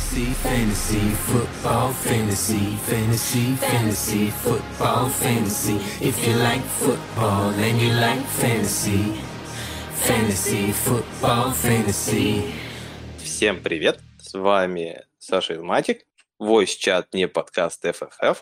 [0.00, 5.76] Fantasy, fantasy, football, fantasy, fantasy, fantasy, football, fantasy.
[6.00, 9.20] If you like football and you like fantasy,
[9.92, 12.50] fantasy, football, fantasy.
[13.22, 14.00] Всем привет!
[14.18, 16.06] С вами Саша Илматик.
[16.40, 18.38] Voice чат не подкаст FFF.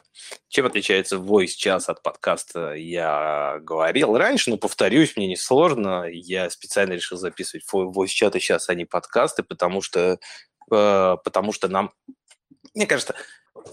[0.47, 6.05] Чем отличается Voice час от подкаста, я говорил раньше, но повторюсь, мне несложно.
[6.09, 10.21] Я специально решил записывать Voice чаты сейчас, а не подкасты, потому что,
[10.69, 11.93] потому что нам,
[12.75, 13.15] мне кажется,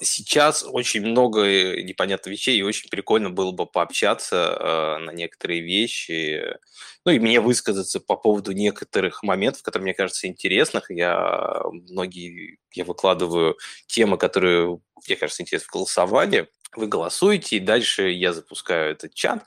[0.01, 6.57] сейчас очень много непонятных вещей, и очень прикольно было бы пообщаться э, на некоторые вещи,
[7.05, 10.89] ну и мне высказаться по поводу некоторых моментов, которые мне кажутся интересных.
[10.89, 16.48] Я многие, я выкладываю темы, которые, мне кажется, интересны в голосовании.
[16.75, 19.45] Вы голосуете, и дальше я запускаю этот чат, э,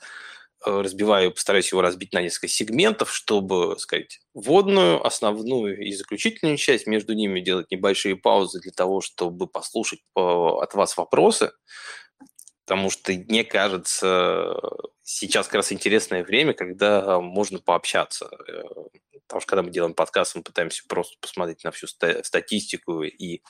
[0.65, 7.15] разбиваю, постараюсь его разбить на несколько сегментов, чтобы, сказать, вводную, основную и заключительную часть, между
[7.15, 11.53] ними делать небольшие паузы для того, чтобы послушать э, от вас вопросы,
[12.65, 14.61] потому что мне кажется,
[15.03, 18.31] сейчас как раз интересное время, когда можно пообщаться.
[18.49, 18.63] Э,
[19.27, 23.43] потому что когда мы делаем подкаст, мы пытаемся просто посмотреть на всю статистику и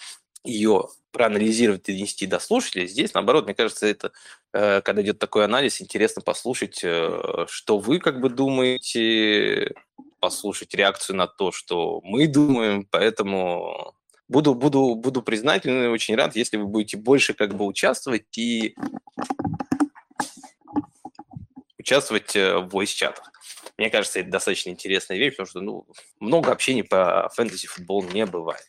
[0.45, 2.87] ее проанализировать и донести до слушателей.
[2.87, 4.13] Здесь, наоборот, мне кажется, это,
[4.53, 9.75] э, когда идет такой анализ, интересно послушать, э, что вы как бы думаете,
[10.21, 13.95] послушать реакцию на то, что мы думаем, поэтому
[14.29, 18.77] буду, буду, буду признателен и очень рад, если вы будете больше как бы участвовать и
[21.79, 23.33] участвовать э, в voice-чатах.
[23.79, 25.87] Мне кажется, это достаточно интересная вещь, потому что ну,
[26.21, 28.67] много общения по фэнтези-футболу не бывает.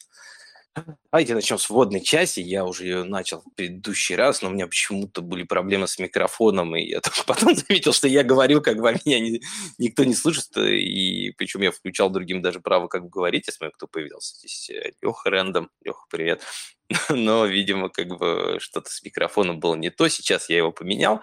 [1.12, 2.40] Давайте начнем с вводной части.
[2.40, 6.76] Я уже ее начал в предыдущий раз, но у меня почему-то были проблемы с микрофоном,
[6.76, 9.42] и я потом заметил, что я говорю, как бы меня не,
[9.78, 13.88] никто не слышит, и причем я включал другим даже право как бы говорить, смотрю, кто
[13.88, 14.72] появился здесь.
[15.02, 15.70] Леха Рэндом.
[15.84, 16.44] Леха, привет.
[17.10, 20.08] Но, видимо, как бы что-то с микрофоном было не то.
[20.08, 21.22] Сейчас я его поменял.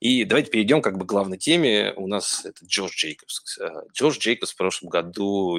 [0.00, 1.92] И давайте перейдем как бы к главной теме.
[1.96, 3.58] У нас это Джордж Джейкобс.
[3.94, 5.58] Джордж Джейкобс в прошлом году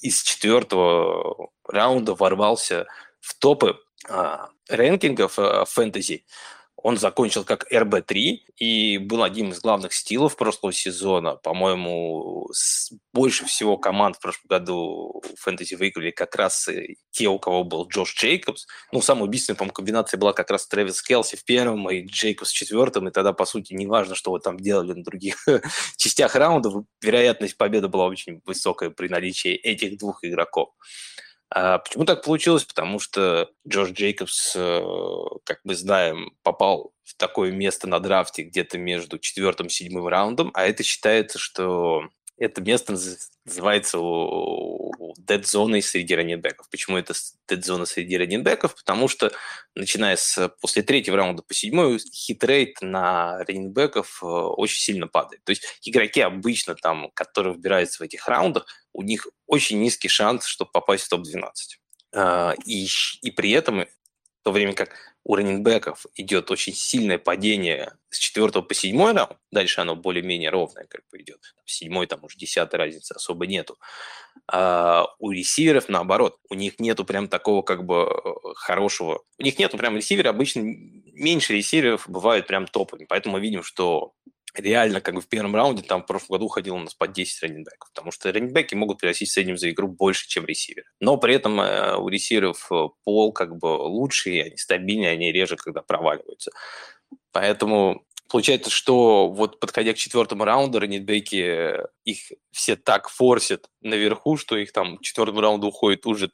[0.00, 2.86] из четвертого раунда ворвался
[3.20, 3.78] в топы
[4.08, 6.24] а, рэнкингов а, фэнтези.
[6.82, 8.14] Он закончил как РБ-3
[8.56, 11.36] и был одним из главных стилов прошлого сезона.
[11.36, 12.48] По-моему,
[13.12, 16.68] больше всего команд в прошлом году фэнтези выиграли как раз
[17.10, 18.66] те, у кого был Джош Джейкобс.
[18.92, 22.54] Ну, самая убийственная, по-моему, комбинация была как раз Трэвис Келси в первом и Джейкобс в
[22.54, 23.08] четвертом.
[23.08, 25.46] И тогда, по сути, неважно, что вы там делали на других
[25.96, 26.70] частях раунда,
[27.02, 30.70] вероятность победы была очень высокая при наличии этих двух игроков.
[31.52, 32.64] А почему так получилось?
[32.64, 34.82] Потому что Джордж Джейкобс, э,
[35.44, 40.52] как мы знаем, попал в такое место на драфте где-то между четвертым и седьмым раундом,
[40.54, 42.08] а это считается, что
[42.38, 46.68] это место называется dead зоной среди раненбеков.
[46.70, 48.74] Почему это dead зона среди раненбеков?
[48.74, 49.30] Потому что,
[49.74, 55.44] начиная с после третьего раунда по седьмой, хитрейт на раненбеков э, очень сильно падает.
[55.44, 60.46] То есть игроки обычно, там, которые выбираются в этих раундах, у них очень низкий шанс,
[60.46, 61.52] чтобы попасть в топ-12.
[62.14, 62.86] А, и,
[63.22, 68.62] и при этом, в то время как у раненбеков идет очень сильное падение с 4
[68.62, 71.54] по 7 раунд, дальше оно более-менее ровное как бы идет.
[71.66, 73.78] С 7 там уже 10 разницы особо нету.
[74.50, 79.58] А у ресиверов наоборот, у них нету прям такого как бы э, хорошего, у них
[79.58, 84.14] нету прям ресивера, обычно меньше ресиверов бывают прям топовыми, поэтому мы видим, что
[84.54, 87.42] реально как бы в первом раунде там в прошлом году ходил у нас по 10
[87.42, 90.84] раненбеков, потому что раненбеки могут приносить в среднем за игру больше, чем ресивер.
[91.00, 95.56] Но при этом э, у ресиверов э, пол как бы лучше, они стабильнее, они реже,
[95.56, 96.50] когда проваливаются.
[97.32, 104.36] Поэтому получается, что вот подходя к четвертому раунду, раненбеки э, их все так форсят наверху,
[104.36, 106.30] что их там к четвертому раунду уходит уже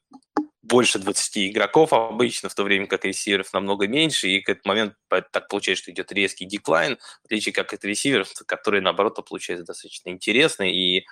[0.68, 4.94] больше 20 игроков обычно, в то время как ресиверов намного меньше, и к этому момент
[5.08, 10.10] так получается, что идет резкий деклайн, в отличие как от ресиверов, которые, наоборот, получается достаточно
[10.10, 11.04] интересно, и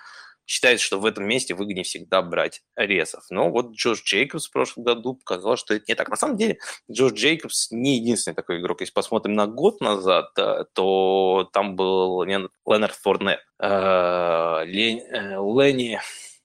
[0.47, 3.25] считается, что в этом месте выгоднее всегда брать резов.
[3.31, 6.09] Но вот Джош Джейкобс в прошлом году показал, что это не так.
[6.09, 6.59] На самом деле,
[6.91, 8.81] Джош Джейкобс не единственный такой игрок.
[8.81, 15.99] Если посмотрим на год назад, то там был Ленард Форнет, э, э, Ленни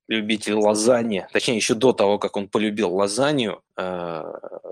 [0.10, 4.24] любитель лазаньи, точнее, еще до того, как он полюбил лазанью, э,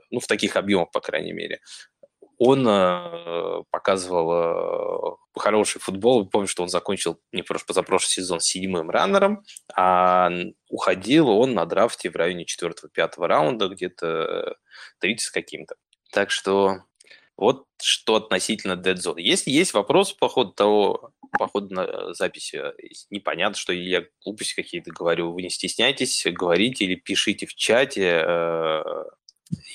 [0.09, 1.59] ну, в таких объемах, по крайней мере,
[2.39, 6.27] он э, показывал э, хороший футбол.
[6.27, 9.43] Помню, что он закончил не прош, позапрошлый сезон седьмым раннером,
[9.75, 10.31] а
[10.69, 14.55] уходил он на драфте в районе 4-5 раунда, где-то
[14.99, 15.75] 30 с каким-то.
[16.11, 16.83] Так что
[17.37, 19.21] вот что относительно Dead Zone.
[19.21, 22.61] Если есть вопрос по ходу того, по ходу на э, записи,
[23.11, 28.21] непонятно, что я глупости какие-то говорю, вы не стесняйтесь, говорите или пишите в чате.
[28.25, 28.83] Э,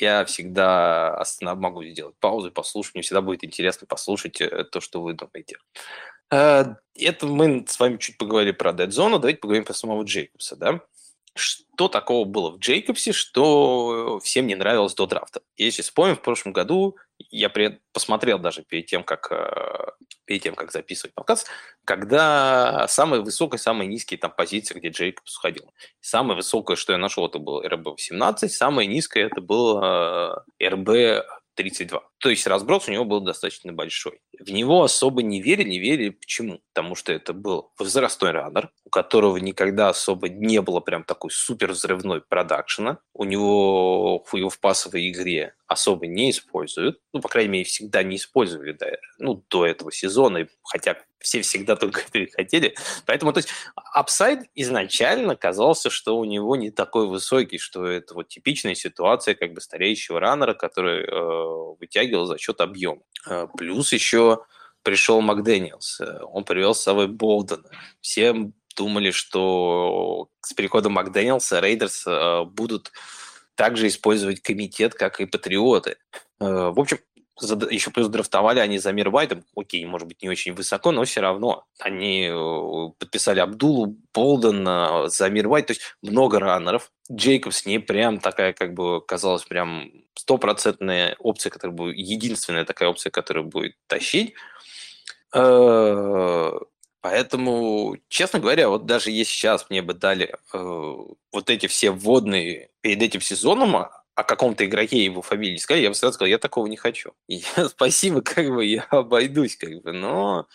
[0.00, 2.94] я всегда могу сделать паузу послушать.
[2.94, 5.56] Мне всегда будет интересно послушать э, то, что вы думаете.
[6.32, 10.56] Э, это мы с вами чуть поговорили про Dead Zone, давайте поговорим про самого Джейкобса,
[10.56, 10.80] да?
[11.34, 15.40] Что такого было в Джейкобсе, что всем не нравилось до драфта?
[15.56, 16.96] Если вспомним, в прошлом году
[17.30, 17.80] я при...
[17.92, 19.92] посмотрел даже перед тем, как, э,
[20.26, 21.48] перед тем, как записывать подкаст,
[21.84, 25.72] когда самые высокие, самые низкие там позиции, где Джейкобс уходил.
[26.00, 32.00] Самое высокое, что я нашел, это было РБ-18, самое низкое это было РБ 32.
[32.18, 34.20] То есть разброс у него был достаточно большой.
[34.38, 36.10] В него особо не верили, не верили.
[36.10, 36.60] Почему?
[36.72, 41.72] Потому что это был возрастной раннер, у которого никогда особо не было прям такой супер
[41.72, 42.98] взрывной продакшена.
[43.14, 47.00] У него, его в пасовой игре особо не используют.
[47.12, 48.86] Ну, по крайней мере, всегда не использовали да,
[49.18, 52.74] ну, до этого сезона, хотя все всегда только это и хотели.
[53.06, 58.28] Поэтому, то есть, upside изначально казался, что у него не такой высокий, что это вот
[58.28, 63.02] типичная ситуация как бы стареющего runner а, который э, вытягивал за счет объема.
[63.28, 64.44] Э, плюс еще
[64.82, 67.64] пришел Макдэниелс, э, он привел с собой Болдена.
[68.00, 68.34] Все
[68.76, 72.92] думали, что с приходом Макдэниелса Raiders э, будут
[73.54, 75.96] также использовать комитет, как и патриоты.
[76.40, 76.98] Э, в общем,
[77.70, 81.20] еще плюс драфтовали они за Мир Вайтом, окей, может быть, не очень высоко, но все
[81.20, 81.64] равно.
[81.78, 86.90] Они э, подписали Абдулу, Болден, за Мир Вайт, то есть много раннеров.
[87.10, 93.10] Джейкобс не прям такая, как бы, казалось, прям стопроцентная опция, которая будет, единственная такая опция,
[93.10, 94.34] которая будет тащить.
[95.34, 96.52] Э,
[97.00, 100.96] поэтому, честно говоря, вот даже если сейчас мне бы дали э,
[101.32, 105.88] вот эти все вводные перед этим сезоном, а, о каком-то игроке его фамилии сказали, я
[105.88, 107.12] бы сразу сказал, я такого не хочу.
[107.28, 110.46] И спасибо, как бы я обойдусь, как бы, но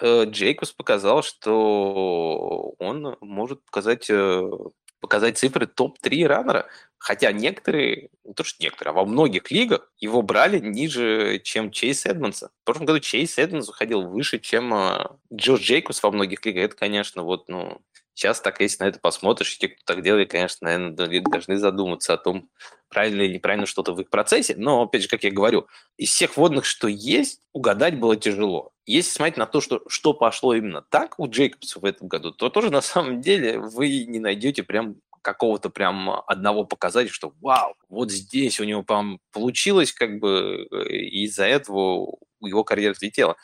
[0.00, 4.50] э, Джейкобс показал, что он может показать, э,
[5.00, 6.66] показать цифры топ-3 раннера.
[6.98, 12.04] Хотя некоторые, не то что некоторые, а во многих лигах его брали ниже, чем Чейз
[12.04, 12.50] Эдмонса.
[12.62, 16.64] В прошлом году Чейз Эдмонс уходил выше, чем э, Джордж Джейкобс во многих лигах.
[16.64, 17.80] Это, конечно, вот, ну,
[18.16, 22.16] Сейчас так, если на это посмотришь, те, кто так делает, конечно, наверное, должны задуматься о
[22.16, 22.48] том,
[22.88, 24.54] правильно или неправильно что-то в их процессе.
[24.56, 25.66] Но, опять же, как я говорю,
[25.98, 28.72] из всех водных, что есть, угадать было тяжело.
[28.86, 32.48] Если смотреть на то, что, что пошло именно так у Джейкобса в этом году, то
[32.48, 34.96] тоже на самом деле вы не найдете прям
[35.26, 41.46] какого-то прям одного показателя, что вау, вот здесь у него прям получилось, как бы из-за
[41.46, 43.36] этого его карьера взлетела.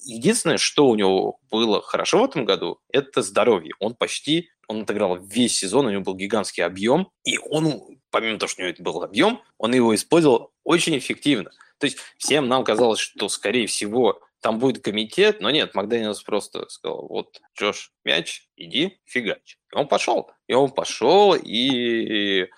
[0.00, 3.74] Единственное, что у него было хорошо в этом году, это здоровье.
[3.78, 8.48] Он почти, он отыграл весь сезон, у него был гигантский объем, и он, помимо того,
[8.48, 11.50] что у него это был объем, он его использовал очень эффективно.
[11.76, 16.68] То есть всем нам казалось, что, скорее всего, там будет комитет, но нет, Макдэниелс просто
[16.68, 19.56] сказал, вот, Джош, мяч, иди, фигач.
[19.72, 20.30] И он пошел.
[20.48, 22.48] И он пошел, и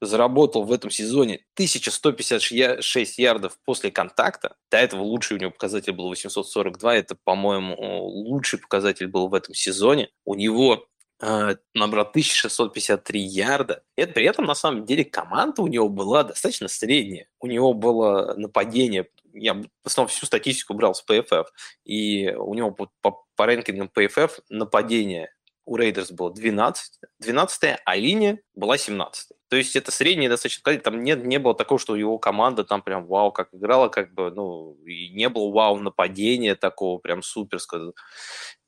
[0.00, 4.56] заработал в этом сезоне 1156 ярдов после контакта.
[4.70, 6.96] До этого лучший у него показатель был 842.
[6.96, 10.10] Это, по-моему, лучший показатель был в этом сезоне.
[10.24, 10.86] У него
[11.20, 13.84] э, набрал 1653 ярда.
[13.96, 17.28] Это при этом, на самом деле, команда у него была достаточно средняя.
[17.40, 21.46] У него было нападение я в основном всю статистику брал с PFF,
[21.84, 25.30] и у него по, по, по ranking ам PFF нападение
[25.64, 29.28] у Raiders было 12, 12 а линия была 17.
[29.48, 33.06] То есть это средний достаточно Там нет, не было такого, что его команда там прям
[33.06, 37.92] вау как играла, как бы, ну, и не было вау нападения такого прям суперского,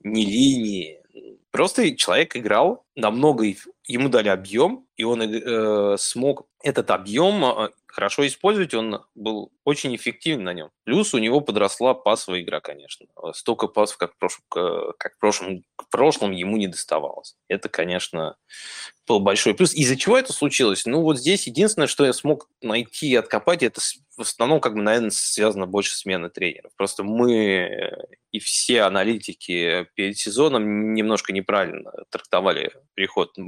[0.01, 1.01] не линии.
[1.51, 3.47] Просто человек играл намного,
[3.87, 9.95] ему дали объем, и он э, смог этот объем э, хорошо использовать, он был очень
[9.95, 10.71] эффективен на нем.
[10.83, 13.07] Плюс у него подросла пасовая игра, конечно.
[13.33, 14.45] Столько пасов, как в прошлом,
[14.99, 17.37] как в прошлом, в прошлом ему не доставалось.
[17.49, 18.37] Это, конечно,
[19.07, 19.73] был большой плюс.
[19.73, 20.87] Из-за чего это случилось?
[20.87, 23.81] Ну, вот здесь единственное, что я смог найти и откопать, это
[24.17, 26.73] в основном, как бы, наверное, связано больше с сменой тренеров.
[26.77, 27.93] Просто мы
[28.33, 33.39] и все аналитики перед сезоном немножко неправильно трактовали переход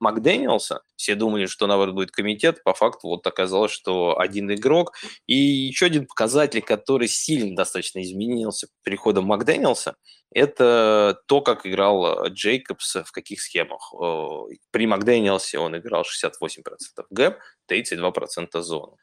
[0.00, 0.82] Макдэниелса.
[0.96, 2.62] Все думали, что, наоборот, будет комитет.
[2.64, 4.94] По факту вот оказалось, что один игрок.
[5.26, 9.96] И еще один показатель, который сильно достаточно изменился переходом Макдэниелса,
[10.30, 13.94] это то, как играл Джейкобс в каких схемах.
[14.72, 17.38] При Макдэниелсе он играл 68% gap,
[17.70, 18.98] 32% зону.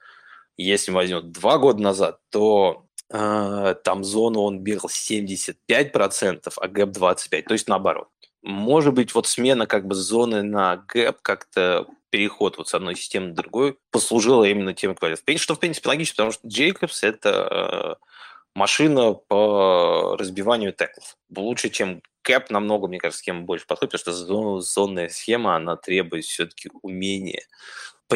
[0.58, 7.44] Если возьмем два года назад, то э, там зону он бегал 75%, а gap 25%,
[7.44, 8.10] то есть наоборот.
[8.42, 13.28] Может быть, вот смена как бы зоны на gap как-то переход вот с одной системы
[13.28, 14.96] на другую послужила именно тем,
[15.38, 18.06] что в принципе логично, потому что Джейкобс это э,
[18.54, 21.18] машина по разбиванию теклов.
[21.36, 25.76] Лучше, чем Кэп намного, мне кажется, схема больше подходит, потому что зон, зонная схема, она
[25.76, 27.44] требует все-таки умения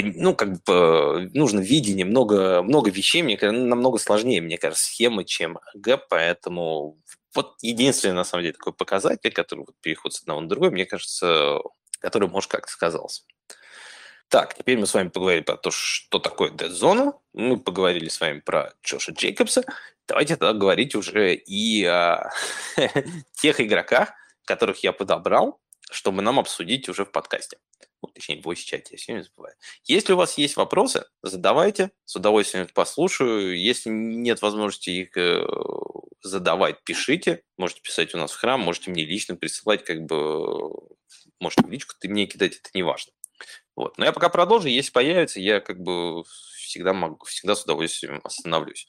[0.04, 5.24] ну, как бы нужно видение, много, много вещей, мне кажется, намного сложнее, мне кажется, схемы,
[5.24, 6.98] чем ГЭП, поэтому
[7.36, 10.86] вот единственный, на самом деле, такой показатель, который вот переход с одного на другой, мне
[10.86, 11.60] кажется,
[12.00, 13.24] который, может, как-то сказался.
[14.30, 17.14] Так, теперь мы с вами поговорили про то, что такое дед-зона.
[17.34, 19.64] Мы поговорили с вами про Джоша Джейкобса.
[20.08, 22.32] Давайте тогда говорить уже и о
[23.34, 24.14] тех игроках,
[24.46, 25.60] которых я подобрал,
[25.92, 27.58] чтобы нам обсудить уже в подкасте.
[28.06, 29.56] Ну, точнее, в voice-чате, я сегодня забываю.
[29.86, 33.60] Если у вас есть вопросы, задавайте, с удовольствием послушаю.
[33.60, 35.44] Если нет возможности их э,
[36.22, 37.42] задавать, пишите.
[37.58, 40.70] Можете писать у нас в храм, можете мне лично присылать, как бы,
[41.40, 43.12] можете в личку, ты мне кидать, это не важно.
[43.76, 43.98] Вот.
[43.98, 46.24] Но я пока продолжу, если появится, я как бы
[46.76, 48.88] всегда могу, всегда с удовольствием остановлюсь.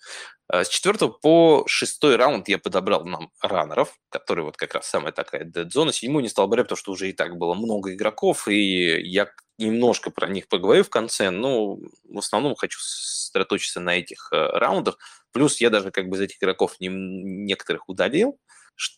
[0.49, 5.13] А, с четвертого по шестой раунд я подобрал нам раннеров, которые вот как раз самая
[5.13, 5.93] такая дед-зона.
[5.93, 9.29] Седьмую не стал брать, потому что уже и так было много игроков, и я
[9.59, 14.99] немножко про них поговорю в конце, но в основном хочу сосредоточиться на этих э, раундах.
[15.31, 18.41] Плюс я даже как бы из этих игроков не, некоторых удалил,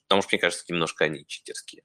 [0.08, 1.82] потому что, мне кажется, немножко они читерские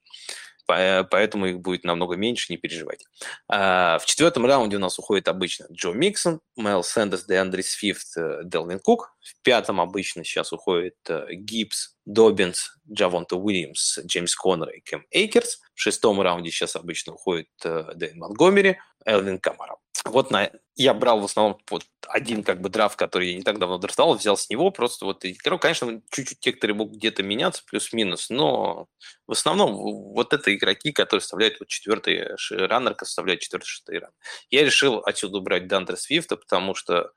[0.65, 3.05] поэтому их будет намного меньше, не переживайте.
[3.47, 8.41] А, в четвертом раунде у нас уходит обычно Джо Миксон, Майлс Сэндерс, Деандре Свифт, э,
[8.43, 9.15] Делвин Кук.
[9.21, 15.59] В пятом обычно сейчас уходит э, Гибс, Добинс, Джавонта Уильямс, Джеймс Коннор и Кэм Эйкерс.
[15.73, 19.77] В шестом раунде сейчас обычно уходит э, Дэвид Монтгомери, Элвин Камара.
[20.05, 20.51] Вот на...
[20.75, 24.15] я брал в основном вот один как бы драфт, который я не так давно драфтовал,
[24.15, 25.61] взял с него просто вот игрок.
[25.61, 28.87] Конечно, чуть-чуть некоторые могут где-то меняться, плюс-минус, но
[29.27, 29.73] в основном
[30.13, 34.11] вот это игроки, которые составляют вот четвертый раннер, составляет четвертый, шестый ран.
[34.49, 37.11] Я решил отсюда убрать Дандре Свифта, потому что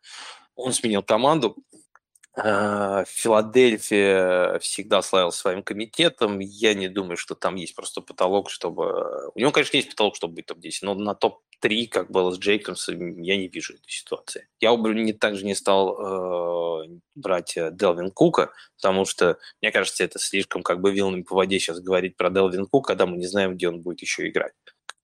[0.54, 1.56] он сменил команду,
[2.36, 6.38] Филадельфия всегда славился своим комитетом.
[6.38, 9.30] Я не думаю, что там есть просто потолок, чтобы...
[9.34, 13.22] У него, конечно, есть потолок, чтобы быть топ-10, но на топ-3, как было с Джейкобсом,
[13.22, 14.48] я не вижу этой ситуации.
[14.60, 20.18] Я бы не, также не стал э, брать Делвин Кука, потому что, мне кажется, это
[20.18, 23.54] слишком как бы вилами по воде сейчас говорить про Делвин Кука, когда мы не знаем,
[23.54, 24.52] где он будет еще играть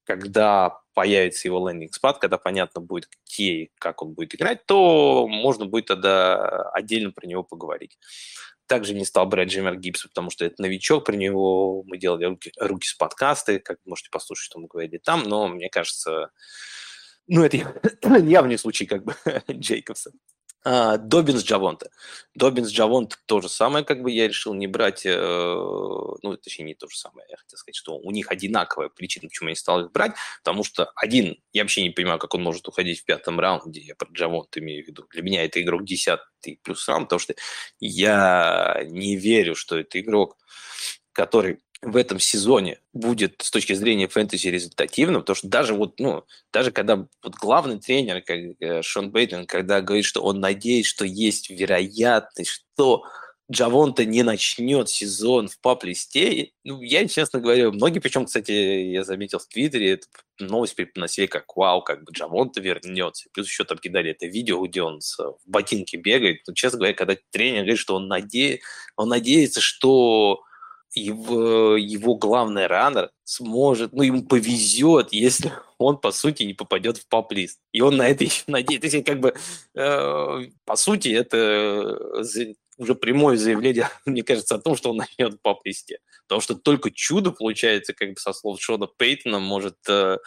[0.05, 5.27] когда появится его лендинг спад, когда понятно будет, где и как он будет играть, то
[5.29, 7.99] можно будет тогда отдельно про него поговорить.
[8.67, 12.53] Также не стал брать Джиммер Гибса, потому что это новичок, про него мы делали руки,
[12.59, 16.31] руки с подкасты, как можете послушать, что мы говорили там, но мне кажется,
[17.27, 17.57] ну, это
[18.19, 19.15] явный случай как бы
[19.51, 20.13] Джейкобса.
[20.65, 21.91] А, Добинс Джавонте.
[22.35, 26.75] Добинс Джавонте то же самое, как бы я решил не брать, э, ну, точнее, не
[26.75, 29.81] то же самое, я хотел сказать, что у них одинаковая причина, почему я не стал
[29.81, 30.13] их брать,
[30.45, 33.97] потому что один, я вообще не понимаю, как он может уходить в пятом раунде, я
[33.97, 37.35] про Джавонте имею в виду, для меня это игрок десятый плюс раунд, потому что
[37.81, 40.37] я не верю, что это игрок,
[41.13, 46.25] который в этом сезоне будет с точки зрения фэнтези результативным, потому что даже вот, ну,
[46.53, 51.05] даже когда вот главный тренер, как э, Шон Бейтон, когда говорит, что он надеется, что
[51.05, 53.05] есть вероятность, что
[53.51, 59.41] Джавонта не начнет сезон в пап-листе, ну, я, честно говоря, многие, причем, кстати, я заметил
[59.41, 60.07] в Твиттере, эту
[60.39, 63.29] новость преподносили как вау, как бы Джавонта вернется.
[63.33, 66.43] Плюс еще там кидали это видео, где он в ботинке бегает.
[66.47, 68.61] Ну, честно говоря, когда тренер говорит, что он, наде...
[68.97, 70.43] он надеется, что
[70.95, 77.09] его, его главный раннер сможет, ну, ему повезет, если он, по сути, не попадет в
[77.09, 77.61] поп-лист.
[77.73, 78.91] И он на это еще надеется.
[78.91, 79.35] То как бы,
[79.75, 82.25] э, по сути, это
[82.79, 85.99] уже прямое заявление, мне кажется, о том, что он начнет в поп-листе.
[86.27, 90.19] Потому что только чудо, получается, как бы со слов Шона Пейтона, может, э,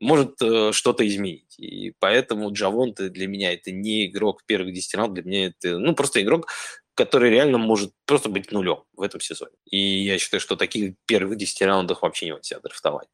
[0.00, 1.58] может э, что-то изменить.
[1.58, 5.94] И поэтому Джавонте для меня это не игрок первых 10 раундов, для меня это, ну,
[5.94, 6.48] просто игрок,
[6.94, 9.52] который реально может просто быть нулем в этом сезоне.
[9.66, 13.08] И я считаю, что таких первых 10 раундах вообще нельзя драфтовать.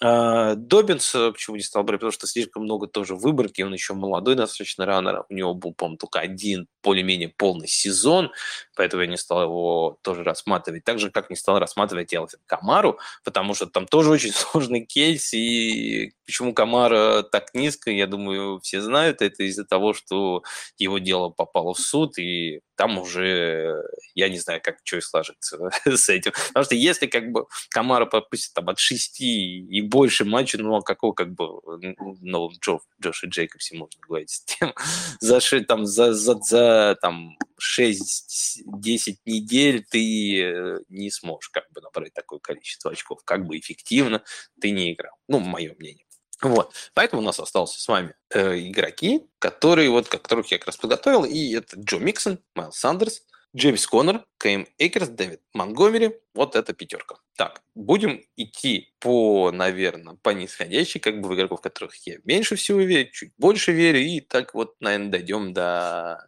[0.00, 2.00] А, Добинс э, почему не стал брать?
[2.00, 5.98] Потому что слишком много тоже выборки, он еще молодой достаточно раннер, у него был, по-моему,
[5.98, 8.32] только один более-менее полный сезон,
[8.76, 10.84] поэтому я не стал его тоже рассматривать.
[10.84, 15.32] Так же, как не стал рассматривать Элфин Камару, потому что там тоже очень сложный кейс,
[15.34, 20.42] и почему Камара так низко, я думаю, все знают, это из-за того, что
[20.78, 23.82] его дело попало в суд, и там уже
[24.14, 26.32] я не знаю, как что и сложится с этим.
[26.48, 30.82] Потому что если как бы Камара пропустит там от 6 и больше матчей, ну а
[30.82, 31.60] какого как бы
[32.20, 34.74] ну, Джо, Джош и Джейкобсе можно говорить с тем,
[35.20, 42.12] за, там, за, за, за там 6-10 недель ты э, не сможешь как бы набрать
[42.12, 44.22] такое количество очков, как бы эффективно
[44.60, 45.16] ты не играл.
[45.28, 46.04] Ну, мое мнение.
[46.42, 46.74] Вот.
[46.94, 51.24] Поэтому у нас остался с вами э, игроки, которые, вот, которых я как раз подготовил,
[51.24, 53.22] и это Джо Миксон, Майл Сандерс,
[53.54, 56.16] Джеймс Коннор, Кейм Экерс, Дэвид Монгомери.
[56.34, 57.16] Вот это пятерка.
[57.36, 62.56] Так, будем идти по, наверное, по нисходящей, как бы в игроков, в которых я меньше
[62.56, 66.26] всего верю, чуть больше верю, и так вот, наверное, дойдем до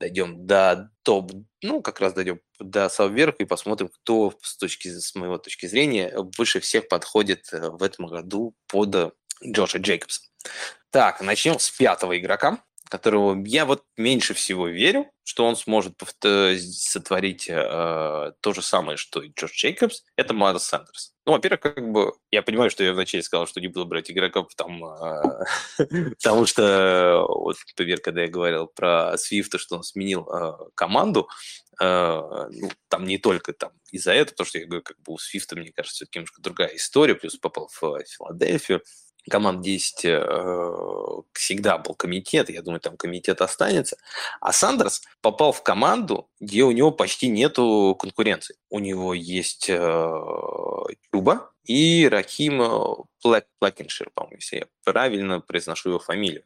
[0.00, 1.30] дойдем до топ,
[1.62, 5.66] ну, как раз дойдем до самого верха и посмотрим, кто с точки, с моего точки
[5.66, 9.14] зрения выше всех подходит э, в этом году под
[9.44, 10.22] Джоша Джейкобса.
[10.90, 15.94] Так, начнем с пятого игрока которого я вот меньше всего верю, что он сможет
[16.58, 21.14] сотворить э, то же самое, что и Джош Джейкобс, это Майлз Сандерс.
[21.24, 24.52] Ну, во-первых, как бы, я понимаю, что я вначале сказал, что не буду брать игроков,
[24.56, 25.44] там, э,
[26.18, 31.28] потому что, вот, например, когда я говорил про Свифта, что он сменил э, команду,
[31.80, 35.18] э, ну, там не только там из-за этого, потому что я говорю, как бы у
[35.18, 38.82] Свифта, мне кажется, все-таки немножко другая история, плюс попал в Филадельфию,
[39.30, 43.96] команд 10 э, всегда был комитет, я думаю, там комитет останется.
[44.40, 48.56] А Сандерс попал в команду, где у него почти нету конкуренции.
[48.68, 50.12] У него есть э,
[51.10, 56.44] Чуба и Рахим Плэк, Плэкеншир, по-моему, если я правильно произношу его фамилию.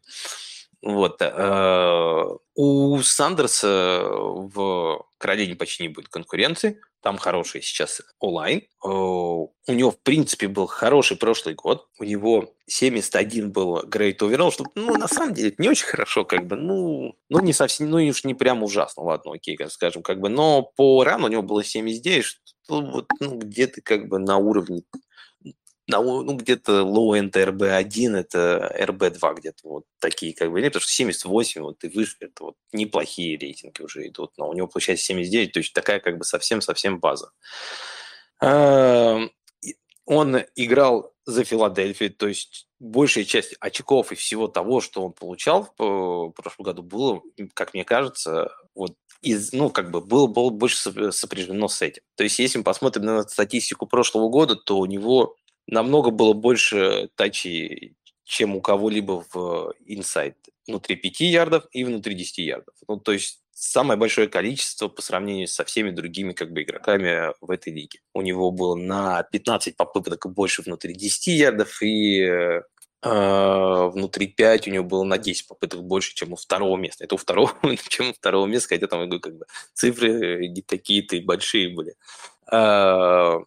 [0.82, 1.16] Вот.
[1.20, 2.24] Э,
[2.54, 6.80] у Сандерса в Каролине почти не будет конкуренции.
[7.04, 8.62] Там хороший сейчас онлайн.
[8.82, 11.86] Э, у него, в принципе, был хороший прошлый год.
[12.00, 16.46] У него 71 был Great Overall, что, ну, на самом деле, не очень хорошо, как
[16.46, 20.30] бы, ну, ну, не совсем, ну, уж не прям ужасно, ладно, окей, скажем, как бы,
[20.30, 24.84] но по рану у него было 79, что вот, ну, где-то как бы на уровне
[25.86, 31.84] ну, где-то low-end RB1, это RB2 где-то вот такие как бы, потому что 78 вот
[31.84, 35.72] и выше, это вот неплохие рейтинги уже идут, но у него получается 79, то есть
[35.72, 37.30] такая как бы совсем-совсем база.
[38.40, 39.30] Эм,
[40.06, 45.72] он играл за Филадельфию, то есть большая часть очков и всего того, что он получал
[45.78, 47.22] в прошлом году, было,
[47.54, 50.76] как мне кажется, вот из, ну, как бы было, было больше
[51.12, 52.02] сопряжено с этим.
[52.14, 55.36] То есть, если мы посмотрим на статистику прошлого года, то у него
[55.66, 62.38] намного было больше тачей, чем у кого-либо в инсайд внутри 5 ярдов и внутри 10
[62.38, 62.74] ярдов.
[62.88, 67.50] Ну, то есть самое большое количество по сравнению со всеми другими как бы игроками в
[67.50, 68.00] этой лиге.
[68.12, 72.62] У него было на 15 попыток больше внутри 10 ярдов и э,
[73.02, 77.04] внутри 5 у него было на 10 попыток больше, чем у второго места.
[77.04, 77.52] Это у второго,
[77.88, 81.94] чем у второго места, хотя там как бы, цифры не такие-то и большие были.
[82.46, 83.40] А, а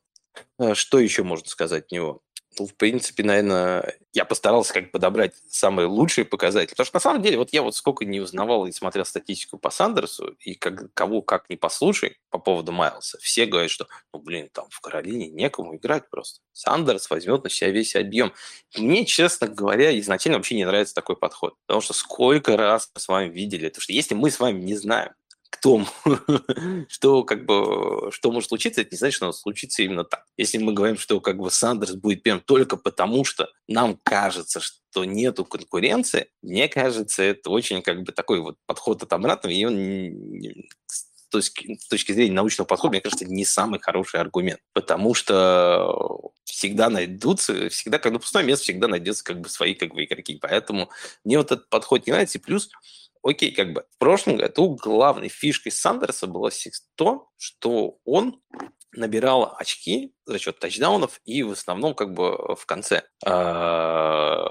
[0.73, 2.21] что еще можно сказать от него?
[2.59, 6.71] Ну, в принципе, наверное, я постарался как подобрать самые лучшие показатели.
[6.71, 9.69] Потому что на самом деле, вот я вот сколько не узнавал и смотрел статистику по
[9.69, 14.49] Сандерсу, и как, кого как не послушай по поводу Майлса, все говорят, что, ну, блин,
[14.51, 16.39] там в Каролине некому играть просто.
[16.53, 18.33] Сандерс возьмет на себя весь объем.
[18.75, 21.53] Мне, честно говоря, изначально вообще не нравится такой подход.
[21.67, 24.75] Потому что сколько раз мы с вами видели, то что если мы с вами не
[24.75, 25.11] знаем,
[25.49, 25.85] кто,
[26.89, 30.25] что как бы, что может случиться, это не значит, что случится именно так.
[30.37, 35.05] Если мы говорим, что как бы Сандерс будет первым только потому, что нам кажется, что
[35.05, 40.67] нету конкуренции, мне кажется, это очень как бы такой вот подход от обратного, и он
[40.87, 46.31] с точки, с точки зрения научного подхода, мне кажется, не самый хороший аргумент, потому что
[46.43, 50.39] всегда найдутся, всегда, как на пустое место, всегда найдется как бы свои как бы игроки.
[50.41, 50.89] Поэтому
[51.23, 52.37] мне вот этот подход не нравится.
[52.37, 52.69] И плюс
[53.27, 56.51] окей, как бы в прошлом году главной фишкой Сандерса было
[56.95, 58.41] то, что он
[58.93, 64.47] набирал очки за счет тачдаунов и в основном как бы в конце а,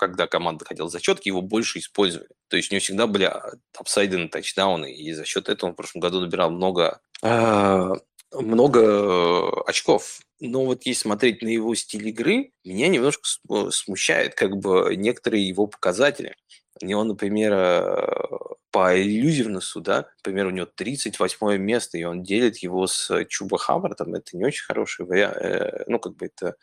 [0.00, 2.30] когда команда хотела зачетки, его больше использовали.
[2.48, 3.30] То есть у него всегда были
[3.76, 7.92] апсайды на тачдауны, и за счет этого он в прошлом году набирал много, а,
[8.32, 10.20] много очков.
[10.40, 13.28] Но вот если смотреть на его стиль игры, меня немножко
[13.70, 16.34] смущает как бы некоторые его показатели.
[16.82, 18.38] У него, например, э,
[18.70, 24.14] по иллюзивнесу, да, например, у него 38 место, и он делит его с Чуба Хаббартом,
[24.14, 26.56] это не очень хороший вариант, э, ну, как бы это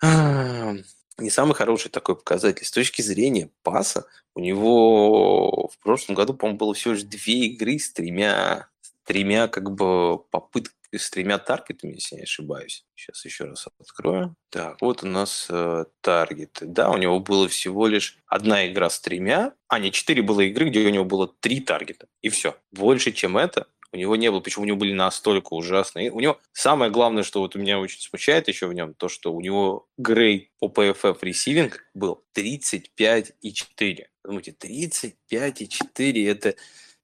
[1.18, 2.64] не самый хороший такой показатель.
[2.66, 7.78] С точки зрения паса, у него в прошлом году, по-моему, было всего лишь две игры
[7.78, 12.84] с тремя, с тремя как бы попытками с тремя таргетами, если не ошибаюсь.
[12.94, 14.36] Сейчас еще раз открою.
[14.50, 16.66] Так, вот у нас э, таргеты.
[16.66, 20.68] Да, у него было всего лишь одна игра с тремя, а не четыре было игры,
[20.68, 22.06] где у него было три таргета.
[22.22, 22.56] И все.
[22.72, 26.10] Больше, чем это, у него не было, почему у него были настолько ужасные.
[26.10, 29.40] У него самое главное, что вот меня очень смущает еще в нем, то, что у
[29.40, 34.04] него грей по PFF ресивинг был 35,4.
[34.24, 36.54] Думаете, 35,4 это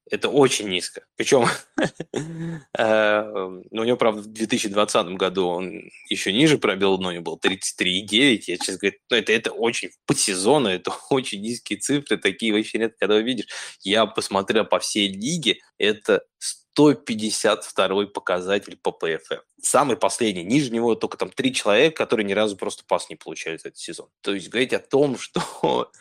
[0.09, 1.05] это очень низко.
[1.15, 1.45] Причем
[2.77, 3.23] э,
[3.71, 7.39] ну, у него, правда, в 2020 году он еще ниже пробил, но у него был
[7.43, 8.43] 33,9.
[8.47, 12.79] Я сейчас говорю, ну, это, это очень по сезону, это очень низкие цифры, такие вообще
[12.79, 13.47] нет, когда увидишь.
[13.81, 16.23] Я посмотрел по всей лиге, это
[16.73, 19.43] 152 показатель по ПФФ.
[19.61, 23.57] Самый последний, ниже него только там три человека, которые ни разу просто пас не получали
[23.57, 24.09] за этот сезон.
[24.21, 25.91] То есть говорить о том, что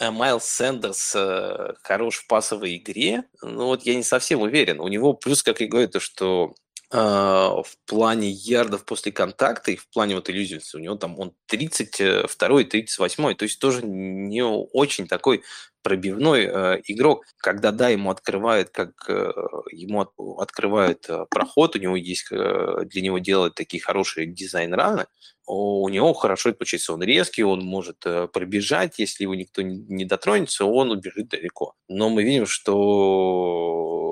[0.00, 4.80] Майлз Сэндерс э, хорош в пасовой игре, ну вот я не совсем уверен.
[4.80, 6.54] У него плюс, как я говорю, то, что
[6.90, 12.64] в плане ярдов после контакта и в плане вот иллюзии у него там он 32
[12.64, 15.42] 38 то есть тоже не очень такой
[15.86, 19.30] пробивной э, игрок, когда да, ему открывают, как э,
[19.70, 24.74] ему от, открывают э, проход, у него есть э, для него делают такие хорошие дизайн
[24.74, 25.06] раны,
[25.46, 29.76] у него хорошо это получается, он резкий, он может э, пробежать, если его никто не,
[29.76, 31.74] не дотронется, он убежит далеко.
[31.86, 34.05] Но мы видим, что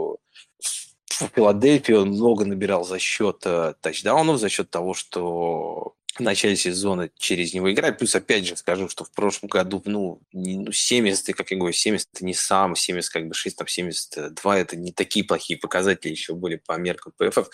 [1.20, 6.56] в Филадельфии он много набирал за счет э, тачдаунов, за счет того, что в начале
[6.56, 7.98] сезона через него играть.
[7.98, 11.72] Плюс, опять же, скажу, что в прошлом году, ну, не, ну 70, как я говорю,
[11.72, 16.12] 70 это не сам, 70 как бы 6, там 72 это не такие плохие показатели
[16.12, 17.48] еще были по меркам ПФФ.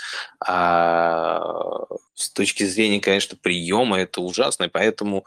[0.47, 1.41] А
[2.15, 5.27] с точки зрения, конечно, приема это ужасно, и поэтому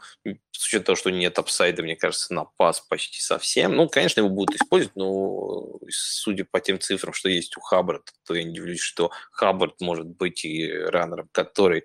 [0.52, 3.74] с учетом того, что нет апсайда, мне кажется, на пас почти совсем.
[3.74, 8.34] Ну, конечно, его будут использовать, но судя по тем цифрам, что есть у Хаббарда, то
[8.34, 11.84] я не удивлюсь, что Хаббард может быть и раннером, который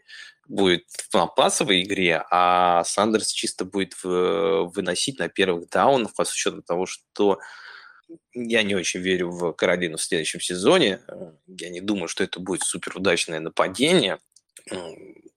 [0.50, 6.86] будет в пасовой игре, а Сандерс чисто будет выносить на первых даунах, с учетом того,
[6.86, 7.40] что
[8.34, 11.00] я не очень верю в Каролину в следующем сезоне.
[11.48, 14.18] Я не думаю, что это будет супер удачное нападение.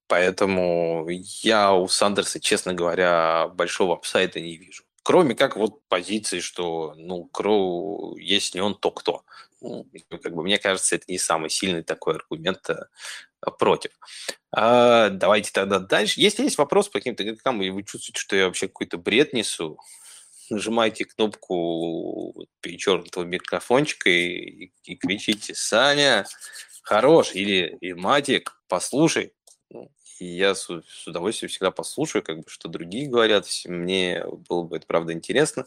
[0.06, 4.84] Поэтому я у Сандерса, честно говоря, большого апсайда не вижу.
[5.02, 9.24] Кроме как вот позиции, что, ну, Кроу, если не он, то кто?
[9.62, 9.86] Ну,
[10.22, 12.86] как бы, мне кажется, это не самый сильный такой аргумент э,
[13.58, 13.92] против.
[14.50, 16.20] А, давайте тогда дальше.
[16.20, 19.78] Если есть вопрос по каким-то игрокам, и вы чувствуете, что я вообще какой-то бред несу,
[20.50, 26.26] нажимайте кнопку перечеркнутого микрофончика и, и, и кричите «Саня,
[26.82, 29.32] хорош!» или «Илматик, послушай!»
[29.70, 33.46] ну, И я с, с удовольствием всегда послушаю, как бы, что другие говорят.
[33.66, 35.66] Мне было бы это, правда, интересно.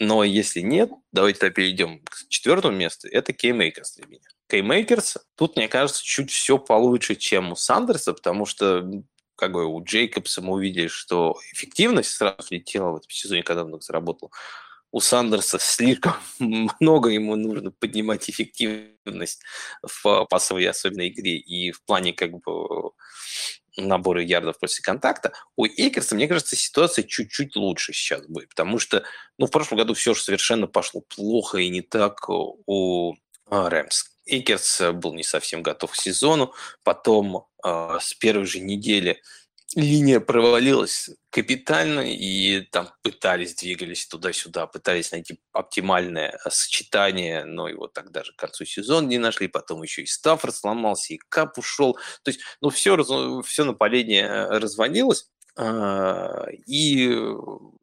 [0.00, 3.08] Но если нет, давайте тогда перейдем к четвертому месту.
[3.08, 4.28] Это Кэм Эйкерс для меня.
[4.48, 8.88] Кэм Эйкерс, тут, мне кажется, чуть все получше, чем у Сандерса, потому что
[9.36, 13.80] как бы у Джейкобса мы увидели, что эффективность сразу летела в этом сезоне, когда он
[13.80, 14.32] заработал.
[14.90, 19.42] У Сандерса слишком много ему нужно поднимать эффективность
[19.82, 22.92] в пасовой особенной игре и в плане как бы
[23.80, 25.32] набора ярдов после контакта.
[25.56, 29.04] У Экерса, мне кажется, ситуация чуть-чуть лучше сейчас будет, потому что
[29.38, 33.14] ну, в прошлом году все же совершенно пошло плохо и не так у
[33.46, 34.04] а, Рэмс.
[34.26, 36.52] Экерс был не совсем готов к сезону,
[36.84, 39.22] потом э, с первой же недели
[39.74, 48.10] линия провалилась капитально, и там пытались, двигались туда-сюда, пытались найти оптимальное сочетание, но его так
[48.10, 51.94] даже к концу сезона не нашли, потом еще и Стаффорд сломался, и Кап ушел.
[52.22, 52.96] То есть, ну, все,
[53.42, 57.10] все нападение э, развалилось, а, и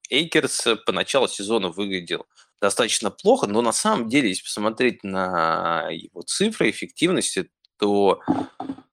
[0.09, 2.25] Эйкерс по началу сезона выглядел
[2.61, 8.21] достаточно плохо, но на самом деле, если посмотреть на его цифры эффективности, то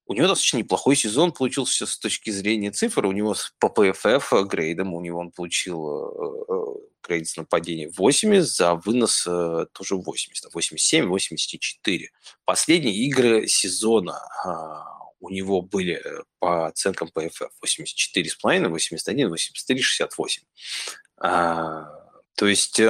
[0.05, 3.05] у него достаточно неплохой сезон получился с точки зрения цифр.
[3.05, 6.63] У него по ПФФ грейдом, у него он получил э, э,
[7.03, 12.11] грейд с нападения 80, за вынос э, тоже 80, 87, 84.
[12.43, 14.83] Последние игры сезона а,
[15.21, 16.01] у него были
[16.39, 20.43] по оценкам ПФФ 84,5, 81, 83, 68.
[21.17, 21.85] А,
[22.35, 22.81] то есть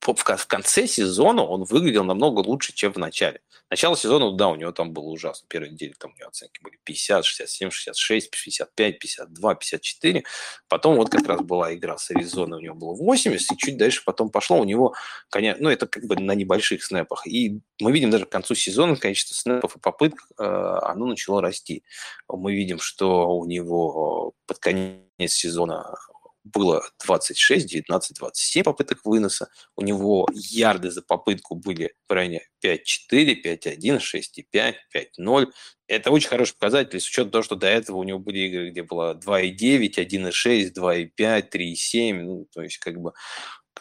[0.00, 3.40] в конце сезона он выглядел намного лучше, чем в начале.
[3.70, 5.46] Начало сезона, да, у него там было ужасно.
[5.48, 10.24] Первой неделе там у него оценки были 50, 67, 66, 55, 52, 54.
[10.68, 14.02] Потом вот как раз была игра с Аризоной, у него было 80, и чуть дальше
[14.04, 14.94] потом пошло у него,
[15.30, 17.26] конечно, ну, это как бы на небольших снэпах.
[17.26, 21.82] И мы видим даже к концу сезона количество снэпов и попыток, э, оно начало расти.
[22.28, 25.96] Мы видим, что у него под конец сезона
[26.44, 29.48] было 26, 19, 27 попыток выноса.
[29.76, 35.52] У него ярды за попытку были в районе 5-4, 5-1, 6-5, 5-0.
[35.88, 38.82] Это очень хороший показатель, с учетом того, что до этого у него были игры, где
[38.82, 42.12] было 2,9, 1,6, 2,5, 3,7.
[42.14, 43.12] Ну, то есть как бы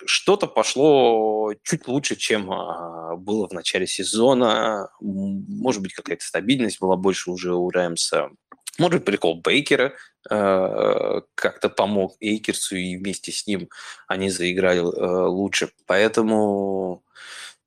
[0.06, 4.90] что-то пошло чуть лучше, чем а, было в начале сезона.
[5.00, 8.30] Может быть, какая-то стабильность была больше уже у Рэмса.
[8.78, 9.94] Может прикол Бейкера
[10.30, 13.70] э, как-то помог Эйкерсу, и вместе с ним
[14.08, 15.72] они заиграли э, лучше.
[15.86, 17.04] Поэтому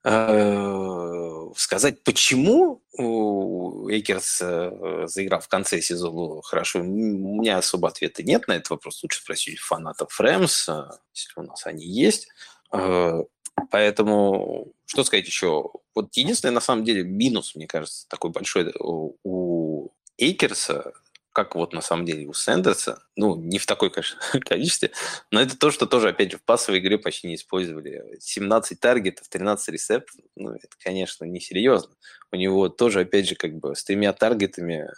[0.02, 8.48] э, сказать, почему Эйкерс э, заиграл в конце сезона хорошо, у меня особо ответа нет
[8.48, 9.02] на этот вопрос.
[9.02, 10.68] Лучше спросить фанатов Рэмс,
[11.14, 12.28] если у нас они есть.
[12.72, 13.22] Э,
[13.70, 15.70] Поэтому, что сказать еще?
[15.94, 20.92] Вот единственный, на самом деле, минус, мне кажется, такой большой у Эйкерса,
[21.32, 24.92] как вот на самом деле у Сэндерса, ну, не в такой, конечно, количестве,
[25.30, 28.16] но это то, что тоже, опять же, в пасовой игре почти не использовали.
[28.20, 31.94] 17 таргетов, 13 ресептов, ну, это, конечно, несерьезно.
[32.30, 34.88] У него тоже, опять же, как бы с тремя таргетами,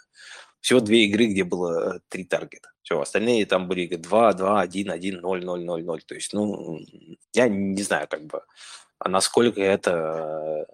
[0.61, 2.71] всего две игры, где было э, три таргета.
[2.81, 6.01] Все, остальные там были 2, 2, 1, 1, 0, 0, 0, 0.
[6.03, 6.79] То есть, ну,
[7.33, 8.41] я не знаю, как бы,
[8.99, 10.67] а насколько это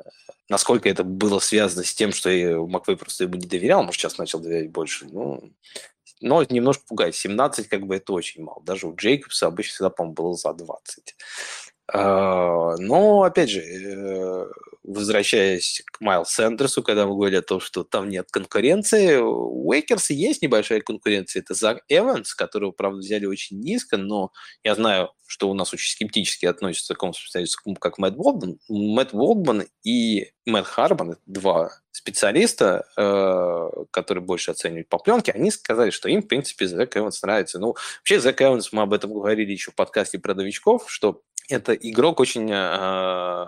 [0.50, 2.30] насколько это было связано с тем, что
[2.68, 5.06] Маквей просто ему не доверял, может, сейчас начал доверять больше.
[5.10, 5.52] Ну,
[6.22, 7.16] но это немножко пугает.
[7.16, 8.62] 17 как бы это очень мало.
[8.64, 11.16] Даже у Джейкобса обычно всегда, по-моему, было за 20.
[11.92, 14.46] А, но, опять же, э,
[14.84, 20.14] возвращаясь к Майлз Сендерсу, когда мы говорили о том, что там нет конкуренции, у Уэйкерса
[20.14, 21.42] есть небольшая конкуренция.
[21.42, 24.32] Это Зак Эванс, которого, правда, взяли очень низко, но
[24.64, 28.60] я знаю, что у нас очень скептически относятся к такому специалисту, как Мэтт Волдман.
[28.70, 35.90] Мэтт Волдман и Мэтт Харбан, два специалиста, э, которые больше оценивают по пленке, они сказали,
[35.90, 37.60] что им, в принципе, Зак Эванс нравится.
[37.60, 41.74] Ну, вообще, Зак Эванс, мы об этом говорили еще в подкасте про новичков, что это
[41.74, 43.48] игрок очень, э,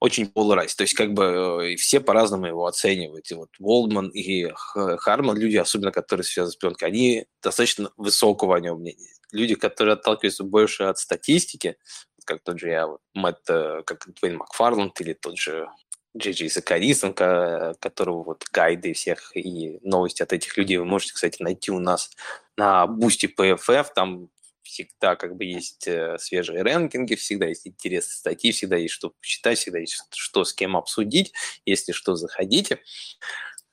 [0.00, 0.74] очень полурайс.
[0.74, 3.30] То есть как бы э, все по-разному его оценивают.
[3.30, 8.60] И вот Волдман и Харман, люди, особенно которые связаны с пленкой, они достаточно высокого о
[8.60, 9.12] нем мнения.
[9.32, 11.76] Люди, которые отталкиваются больше от статистики,
[12.24, 15.68] как тот же я, Мэтт, э, как Дуэйн Макфарланд или тот же
[16.16, 21.72] Джей Закарисон, которого вот гайды всех и новости от этих людей вы можете, кстати, найти
[21.72, 22.10] у нас
[22.56, 24.28] на Boosty PFF, там
[24.64, 29.10] всегда как бы есть э, свежие ranking и, всегда есть интересные статьи, всегда есть что
[29.10, 31.32] почитать, всегда есть что с кем обсудить.
[31.64, 32.80] Если что, заходите.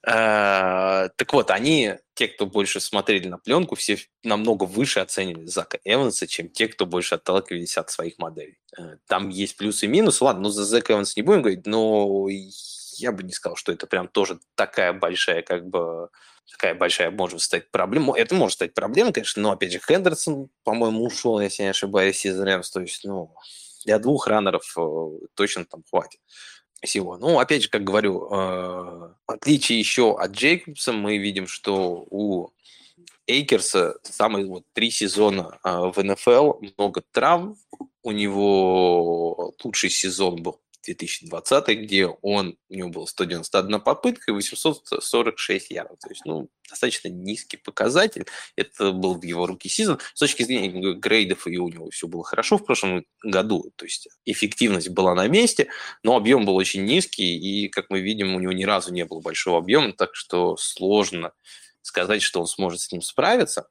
[0.06, 5.80] Э, так вот, они, те, кто больше смотрели на пленку, все намного выше оценили Зака
[5.84, 8.58] Эванса, чем те, кто больше отталкивались от своих моделей.
[8.78, 10.24] Э, там есть плюсы и минусы.
[10.24, 12.28] Ладно, ну за Зака Эванса не будем говорить, но
[12.98, 16.10] я бы не сказал, что это прям тоже такая большая как бы
[16.52, 18.18] такая большая может стать проблема.
[18.18, 22.40] Это может стать проблемой, конечно, но, опять же, Хендерсон, по-моему, ушел, если не ошибаюсь, из
[22.40, 22.70] Рэмс.
[22.70, 23.34] То есть, ну,
[23.86, 26.20] для двух раннеров э, точно там хватит
[26.84, 27.18] всего.
[27.18, 32.50] Ну, опять же, как говорю, э, в отличие еще от Джейкобса, мы видим, что у
[33.28, 37.56] Эйкерса самые вот три сезона э, в НФЛ, много травм,
[38.04, 45.72] у него лучший сезон был 2020, где он, у него было 191 попытка и 846
[45.72, 46.00] ярдов.
[46.00, 48.26] То есть, ну, достаточно низкий показатель.
[48.56, 50.00] Это был в его руки сезон.
[50.14, 53.72] С точки зрения грейдов и у него все было хорошо в прошлом году.
[53.76, 55.68] То есть эффективность была на месте,
[56.04, 59.20] но объем был очень низкий, и, как мы видим, у него ни разу не было
[59.20, 61.34] большого объема, так что сложно
[61.82, 63.68] сказать, что он сможет с ним справиться.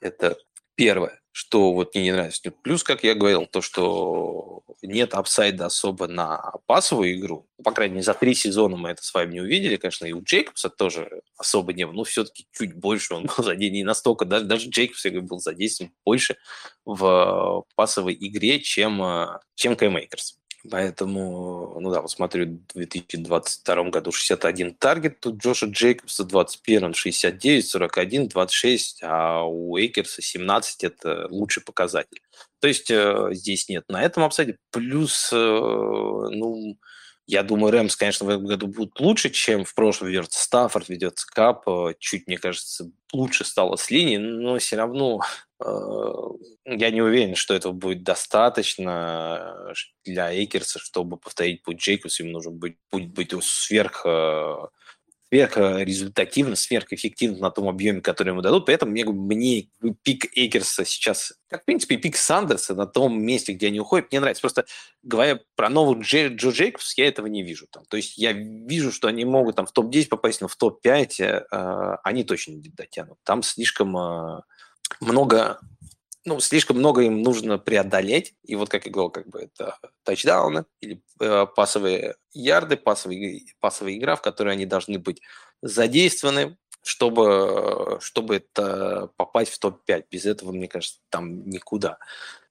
[0.00, 0.36] Это
[0.76, 2.42] первое, что вот мне не нравится.
[2.44, 7.48] Ну, плюс, как я говорил, то, что нет upside а особо на пасовую игру.
[7.64, 9.74] По крайней мере, за три сезона мы это с вами не увидели.
[9.74, 11.96] Конечно, и у Джейкобса тоже особо не было.
[11.96, 13.72] Но все-таки чуть больше он был задействован.
[13.72, 14.24] Не настолько.
[14.24, 16.36] Даже, даже Джейкобс, я говорю, был задействован больше
[16.84, 19.02] в пасовой игре, чем,
[19.56, 20.38] чем Кэм Эйкерс.
[20.70, 26.94] Поэтому, ну да, вот смотрю, в 2022 году 61 target у Джоша Джейкобса, в 2021
[26.94, 32.22] 69, 41, 26, а у Эйкерса 17– это лучший показатель.
[32.60, 34.56] То есть э, здесь нет на этом апсайде.
[34.70, 36.78] Плюс, э, ну,
[37.26, 41.26] я думаю, Рэмс, конечно, в этом году будут лучше, чем в прошлом ведется Стаффорд, ведется
[41.26, 41.66] Кап.
[41.68, 45.22] Э, чуть, мне кажется, лучше стало с линии, но все равно
[45.58, 46.12] э,
[46.66, 52.22] я не уверен, что этого будет достаточно э, для Эйкерса, чтобы повторить путь Джейкобса.
[52.22, 54.04] Ему нужно быть, будет быть сверх
[55.34, 58.66] сверхрезультативно, сверхэффективно на том объеме, который ему дадут.
[58.66, 59.68] Поэтому мне, мне
[60.02, 64.20] пик Эйкерса сейчас, как, в принципе, пик Сандерса на том месте, где они уходят, мне
[64.20, 64.42] нравится.
[64.42, 64.66] Просто
[65.02, 67.66] говоря про Джо, Джо Джейкобс, я этого не вижу.
[67.70, 67.84] Там.
[67.86, 71.96] То есть я вижу, что они могут там в топ-10 попасть, но в топ-5 э,
[72.04, 73.18] они точно не дотянут.
[73.24, 74.40] Там слишком э,
[75.00, 75.58] много
[76.24, 78.34] ну, слишком много им нужно преодолеть.
[78.44, 83.94] И вот, как я говорил, как бы это тачдауны или э, пасовые ярды, пасовые, пасовая
[83.94, 85.20] игра, в которой они должны быть
[85.60, 90.04] задействованы, чтобы, чтобы это попасть в топ-5.
[90.10, 91.98] Без этого, мне кажется, там никуда.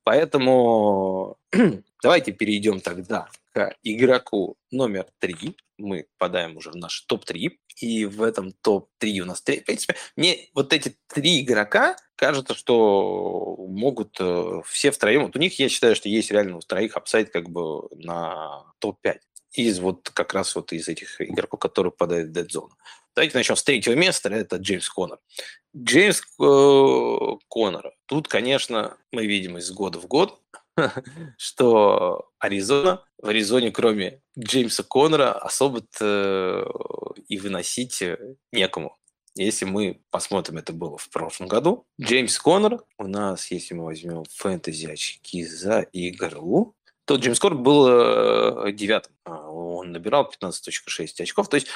[0.03, 1.37] Поэтому
[2.03, 5.55] давайте перейдем тогда к игроку номер три.
[5.77, 7.57] Мы попадаем уже в наш топ-3.
[7.77, 9.41] И в этом топ-3 у нас...
[9.41, 15.23] В принципе, мне вот эти три игрока кажется, что могут э, все втроем...
[15.23, 19.19] Вот у них, я считаю, что есть реально у троих апсайд как бы на топ-5
[19.53, 22.75] из вот как раз вот из этих игроков, которые попадают в дедзону.
[23.15, 25.19] Давайте начнем с третьего места, это Джеймс Коннор.
[25.75, 27.93] Джеймс э, Коннор.
[28.05, 30.39] Тут, конечно, мы видим из года в год
[31.37, 35.81] что Аризона, в Аризоне кроме Джеймса Коннора особо
[37.27, 38.03] и выносить
[38.51, 38.97] некому.
[39.35, 41.87] Если мы посмотрим, это было в прошлом году.
[41.99, 48.71] Джеймс Коннор, у нас, если мы возьмем фэнтези очки за игру, то Джеймс Коннор был
[48.71, 49.13] девятым.
[49.25, 51.49] А, он набирал 15.6 очков.
[51.49, 51.67] То есть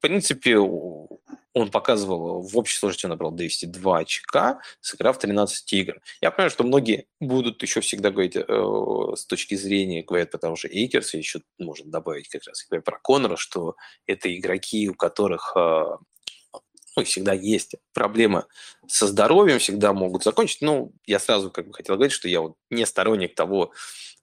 [0.00, 6.00] в принципе, он показывал, в общей сложности он набрал 202 очка, сыграв 13 игр.
[6.22, 10.68] Я понимаю, что многие будут еще всегда говорить э, с точки зрения, говорят, потому что
[10.68, 15.84] Эйкерс еще может добавить как раз про Коннора, что это игроки, у которых э,
[16.96, 18.46] ну, всегда есть проблемы
[18.88, 20.62] со здоровьем, всегда могут закончить.
[20.62, 23.74] Ну, я сразу как бы хотел говорить, что я вот не сторонник того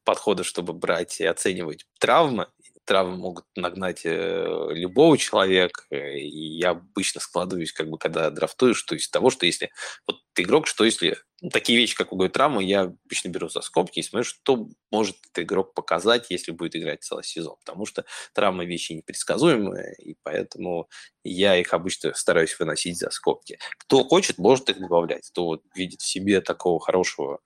[0.03, 2.47] подхода, чтобы брать и оценивать травмы
[2.87, 8.95] травмы могут нагнать э, любого человека, и я обычно складываюсь, как бы, когда драфтуешь, то
[8.95, 9.71] есть того, что если
[10.07, 13.61] вот ты игрок, что если ну, такие вещи, как угодно травму, я обычно беру за
[13.61, 18.05] скобки и смотрю, что может этот игрок показать, если будет играть целый сезон, потому что
[18.33, 20.89] травмы вещи непредсказуемые, и поэтому
[21.23, 23.59] я их обычно стараюсь выносить за скобки.
[23.77, 27.41] Кто хочет, может их добавлять, кто вот видит в себе такого хорошего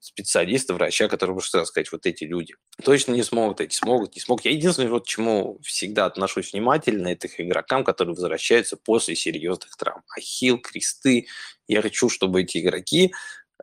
[0.00, 4.44] специалиста, врача, который может сказать, вот эти люди точно не смогут, эти смогут, не смогут.
[4.44, 10.02] Я единственное, вот чему всегда отношусь внимательно, это к игрокам, которые возвращаются после серьезных травм.
[10.16, 11.26] Ахилл, кресты.
[11.68, 13.12] Я хочу, чтобы эти игроки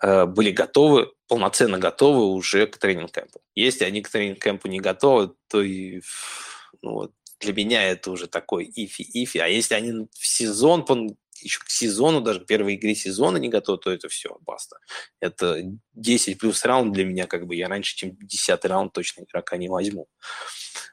[0.02, 3.40] э, были готовы, полноценно готовы уже к тренинг-кэмпу.
[3.56, 6.02] Если они к тренинг-кэмпу не готовы, то и
[6.82, 9.38] ну, вот, для меня это уже такой ифи-ифи.
[9.38, 10.86] А если они в сезон
[11.44, 14.78] еще к сезону, даже к первой игре сезона не готов, то это все, баста.
[15.20, 15.62] Это
[15.94, 19.70] 10 плюс раунд для меня, как бы я раньше, чем 10 раунд точно игрока не
[19.70, 20.08] возьму.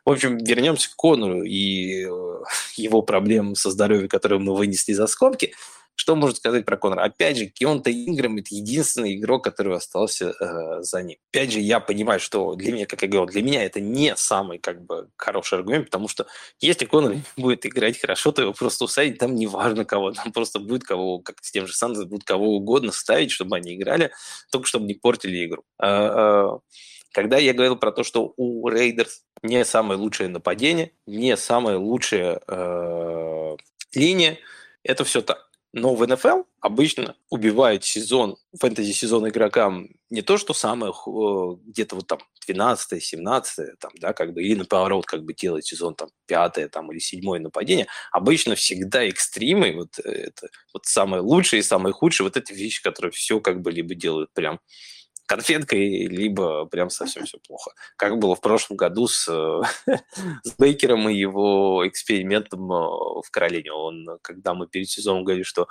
[0.04, 2.08] В общем, вернемся к Конору и э,
[2.76, 5.54] его проблемам со здоровьем, которые мы вынесли за скобки.
[6.00, 7.02] Что можно сказать про Конора?
[7.02, 11.18] Опять же, Кионта Инграм– это единственный игрок, который остался э, за ним.
[11.30, 14.58] Опять же, я понимаю, что для меня, как я говорил, для меня это не самый
[14.58, 16.26] как бы хороший аргумент, потому что
[16.58, 20.84] если Конор будет играть хорошо, то его просто усадить, там неважно кого, там просто будет
[20.84, 24.10] кого, как с тем же Сандерс, будет кого угодно ставить, чтобы они играли,
[24.50, 25.64] только чтобы не портили игру.
[25.78, 26.58] А, а,
[27.12, 32.40] когда я говорил про то, что у Raiders не самое лучшее нападение, не самая лучшая
[32.48, 33.56] э,
[33.92, 34.38] линия,
[34.82, 35.49] это все так.
[35.72, 42.08] Но в НФЛ обычно убивает сезон, фэнтези-сезон игрокам не то, что самое э, где-то вот
[42.08, 46.70] там 12 17 там, да, как бы, или наоборот, как бы делает сезон там 5
[46.72, 47.86] там, или 7 нападение.
[48.10, 53.12] Обычно всегда экстримы, вот это вот самое лучшее и самое худшее, вот эти вещи, которые
[53.12, 54.58] все как бы либо делают прям
[55.30, 57.70] конфеткой, либо прям совсем все плохо.
[57.96, 59.26] Как было в прошлом году с,
[60.42, 63.72] с Бейкером и его экспериментом э, в Каролине.
[63.72, 65.68] Он, когда мы перед сезоном говорили, что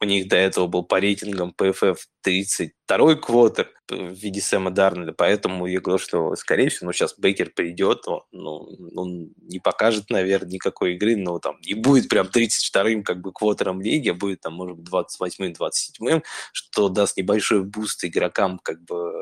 [0.00, 5.66] у них до этого был по рейтингам PFF 32-й квотер в виде Сэма Дарнольда, поэтому
[5.66, 10.50] я говорю, что, скорее всего, ну, сейчас Бейкер придет, он, ну, он не покажет, наверное,
[10.50, 14.54] никакой игры, но там не будет прям 32-м как бы квотером лиги, а будет там,
[14.54, 16.22] может быть, 28-м, 27-м,
[16.52, 19.12] что даст небольшой boost игрокам как бы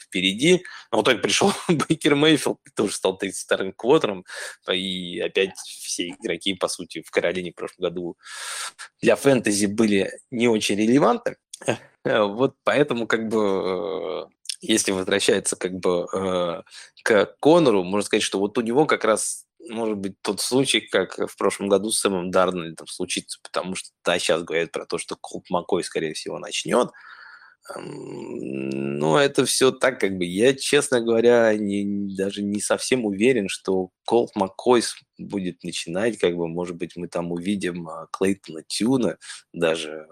[0.00, 0.64] впереди.
[0.90, 4.24] Но вот только пришел Бейкер Мейфилд, тоже стал 32-м квотером,
[4.72, 8.16] и опять все игроки, по сути, в Каролине в прошлом году
[9.00, 11.36] для фэнтези были не очень релевантны.
[12.04, 16.62] Вот поэтому как бы э, если возвращается как бы э,
[17.02, 21.16] к Конору, можно сказать, что вот у него как раз может быть тот случай, как
[21.16, 25.16] в прошлом году с Сэмом Дарнольдом случится, потому что да, сейчас говорят про то, что
[25.18, 26.90] Колт Маккой, скорее всего, начнет,
[27.76, 30.26] ну, это все так, как бы.
[30.26, 36.46] Я, честно говоря, не, даже не совсем уверен, что Колт Маккойс будет начинать, как бы,
[36.46, 39.16] может быть, мы там увидим Клейтона Тюна
[39.54, 40.06] даже.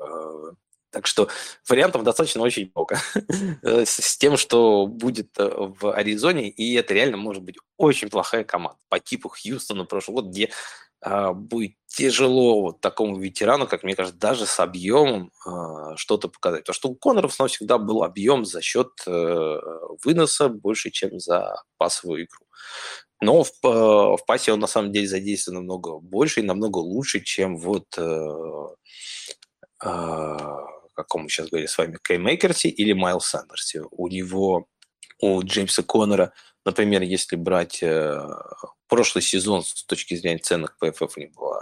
[0.93, 1.29] Так что
[1.69, 2.99] вариантов достаточно очень много.
[3.63, 8.45] Э, с тем, что будет э, в Аризоне, и это реально может быть очень плохая
[8.45, 10.51] команда по типу Хьюстона прошлого года, где
[11.05, 16.61] а, будет тяжело вот такому ветерану, как мне кажется, даже с объемом а, что-то показать.
[16.61, 19.59] Потому что у Конноров снова всегда был объем за счет э,
[20.05, 22.47] выноса больше, чем за пасовую игру.
[23.21, 27.57] Но в, в пасе он на самом деле задействован намного больше и намного лучше, чем
[27.57, 28.29] вот э,
[30.95, 33.83] каком мы сейчас говорили с вами, Кей Мейкерси или Майл Сандерсе.
[33.91, 34.67] У него,
[35.21, 36.33] у Джеймса Коннора,
[36.65, 38.21] например, если брать э,
[38.89, 41.59] прошлый сезон с точки зрения ценных PFF у него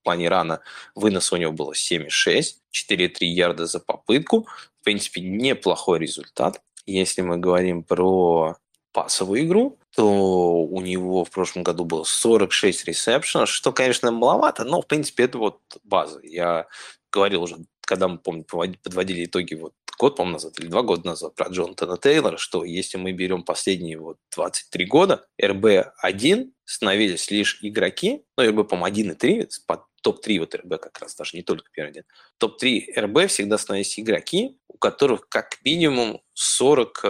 [0.00, 0.60] в плане рана
[0.94, 4.46] вынос у него было 7,6, 4,3 ярда за попытку.
[4.80, 6.62] В принципе, неплохой результат.
[6.86, 8.56] Если мы говорим про
[8.92, 14.80] пасовую игру, то у него в прошлом году было 46 ресепшенов, что, конечно, маловато, но,
[14.80, 16.20] в принципе, это вот база.
[16.22, 16.66] Я
[17.12, 17.56] говорил уже,
[17.88, 21.96] когда мы, помню, подводили итоги вот год, по-моему, назад, или два года назад, про Джонатана
[21.96, 28.68] Тейлора, что если мы берем последние вот 23 года, РБ-1 становились лишь игроки, ну, РБ,
[28.68, 32.04] по-моему, 1 и 3, под топ-3 вот РБ как раз, даже не только первый один.
[32.38, 37.08] Топ-3 РБ всегда становились игроки, у которых как минимум 40 э,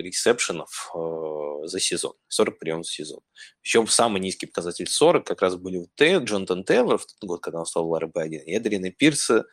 [0.00, 3.20] ресепшенов э, за сезон, 40 приемов за сезон.
[3.62, 7.40] Причем самый низкий показатель 40 как раз были у Тейл, Джонатан Тейлор в тот год,
[7.42, 9.46] когда он стал в РБ-1, и Эдрин и Пирса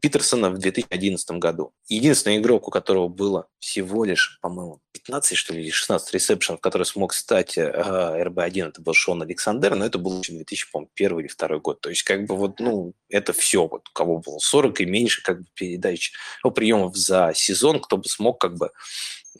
[0.00, 1.72] Питерсона в 2011 году.
[1.88, 6.84] Единственный игрок, у которого было всего лишь, по-моему, 15, что ли, или 16 ресепшенов, который
[6.84, 11.58] смог стать э, РБ-1, это был Шон Александр, но это был еще 2001 или 2
[11.58, 11.80] год.
[11.80, 13.66] То есть, как бы вот, ну, это все.
[13.66, 16.12] Вот у кого было 40 и меньше, как бы, передач,
[16.44, 18.70] ну, приемов за сезон, кто бы смог, как бы,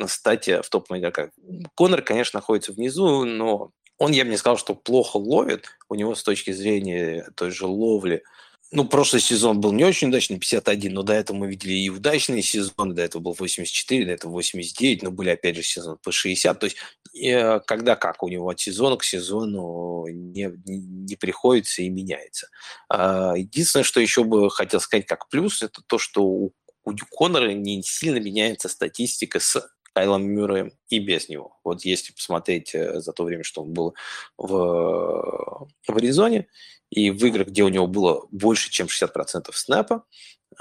[0.06, 1.30] стать э, в топ игрока.
[1.74, 5.66] Конор, конечно, находится внизу, но он, я бы не сказал, что плохо ловит.
[5.90, 8.22] У него с точки зрения той же ловли–
[8.70, 12.42] ну, прошлый сезон был не очень удачный, 51, но до этого мы видели и удачные
[12.42, 16.60] сезоны, до этого был 84, до этого 89, но были, опять же, сезоны по 60.
[16.60, 16.76] То есть,
[17.14, 22.48] э, когда как, у него от сезона к сезону не, не, приходится и меняется.
[22.90, 26.52] А, единственное, что еще бы хотел сказать как плюс, это то, что у,
[26.84, 31.58] у Конора не сильно меняется статистика с Кайлом Мюрреем и без него.
[31.64, 33.94] Вот если посмотреть э, за то время, что он был
[34.36, 36.48] в, в Аризоне,
[36.90, 40.04] и в играх, где у него было больше, чем 60% снэпа,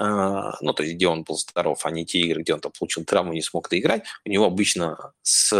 [0.00, 2.70] Uh, ну, то есть, где он был здоров, а не те игры, где он там
[2.78, 5.50] получил травму и не смог доиграть, у него обычно с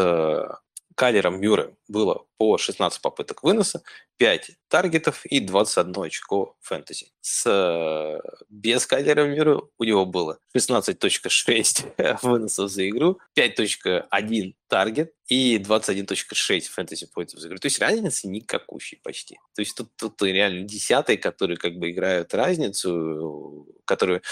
[0.99, 3.85] Калером Мюрреем было по 16 попыток выноса,
[4.17, 7.13] 5 таргетов и 21 очко фэнтези.
[7.21, 16.63] С, без Кайлера Мюррея у него было 16.6 выносов за игру, 5.1 таргет и 21.6
[16.63, 17.59] фэнтези поинтов за игру.
[17.59, 19.37] То есть разница никакущей почти.
[19.55, 24.23] То есть тут, тут реально десятые, которые как бы играют разницу, которые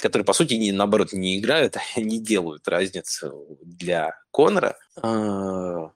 [0.00, 4.76] которые, по сути, не, наоборот, не играют, а не делают разницу для Конора.
[4.96, 5.92] А,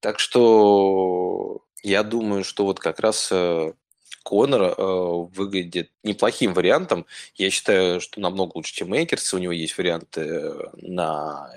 [0.00, 3.72] так что я думаю, что вот как раз э,
[4.22, 7.06] Конор э, выглядит неплохим вариантом.
[7.34, 9.34] Я считаю, что намного лучше, чем Эйкерс.
[9.34, 11.50] У него есть варианты э, на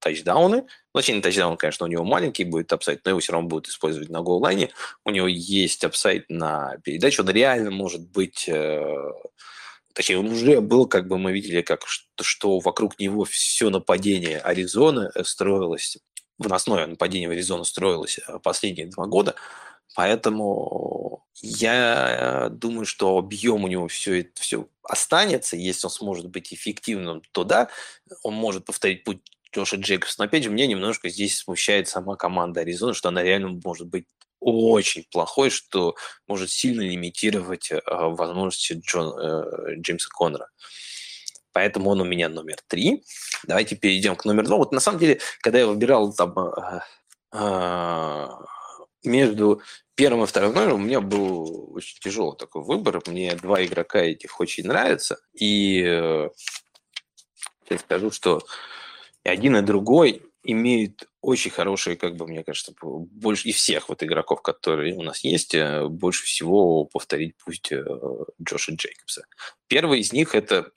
[0.00, 0.62] тачдауны.
[0.62, 0.66] Ну,
[1.00, 4.22] точнее, тачдаун, конечно, у него маленький будет upside, но его все равно будут использовать на
[4.22, 4.70] goal line е.
[5.04, 7.22] У него есть upside на передачу.
[7.22, 8.48] Он реально может быть
[9.94, 14.38] точнее, он уже был, как бы мы видели, как что, что вокруг него все нападение
[14.38, 15.98] Аризоны э, строилось,
[16.38, 19.34] выносное нападение в Аризону строилось э, последние два года,
[19.94, 26.52] поэтому я думаю, что объем у него все это все останется, если он сможет быть
[26.52, 27.68] эффективным, то да,
[28.22, 29.20] он может повторить путь
[29.54, 30.16] Джоша Джейкобса.
[30.18, 34.06] Но опять же, мне немножко здесь смущает сама команда Аризоны, что она реально может быть
[34.40, 35.94] очень плохой, что
[36.26, 40.48] может сильно лимитировать э, возможности Джон, э, Джеймса Коннора.
[41.52, 43.04] Поэтому он у меня номер три.
[43.44, 44.56] Давайте перейдем к номер два.
[44.56, 46.80] Вот на самом деле, когда я выбирал там э,
[47.32, 48.28] э,
[49.04, 49.60] между
[49.94, 53.02] первым и вторым номером, у меня был очень тяжелый такой выбор.
[53.06, 55.18] Мне два игрока этих очень нравятся.
[55.34, 56.28] И э,
[57.68, 58.42] я скажу, что
[59.24, 64.42] один, и другой имеют очень хорошие, как бы, мне кажется, больше из всех вот игроков,
[64.42, 67.84] которые у нас есть, э, больше всего повторить пусть э,
[68.42, 69.24] Джоша Джейкобса.
[69.68, 70.72] Первый из них это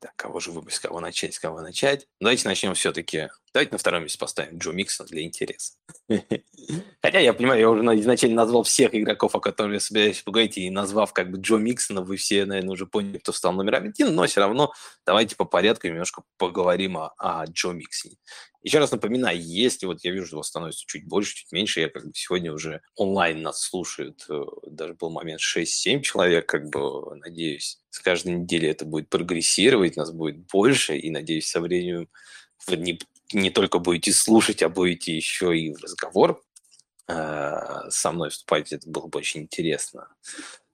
[0.00, 2.08] так, кого же выбрать, с кого начать, с кого начать?
[2.20, 3.28] Давайте начнем все-таки.
[3.54, 5.74] Давайте на втором месте поставим Джо Миксона для интереса.
[7.02, 10.70] Хотя я понимаю, я уже изначально назвал всех игроков, о которых я собираюсь поговорить, и
[10.70, 14.26] назвав как бы Джо Миксона, вы все, наверное, уже поняли, кто стал номером один, но
[14.26, 14.72] все равно
[15.04, 18.16] давайте по порядку немножко поговорим о, о Джо Миксоне.
[18.62, 21.90] Еще раз напоминаю, если вот я вижу, что вас становится чуть больше, чуть меньше, я
[21.90, 27.16] как бы сегодня уже онлайн нас слушают, э, даже был момент 6-7 человек, как бы,
[27.16, 32.08] надеюсь, с каждой неделей это будет прогрессировать, нас будет больше, и, надеюсь, со временем
[32.68, 32.98] не,
[33.32, 36.42] не только будете слушать, а будете еще и в разговор
[37.08, 40.08] э, со мной вступать, это было бы очень интересно.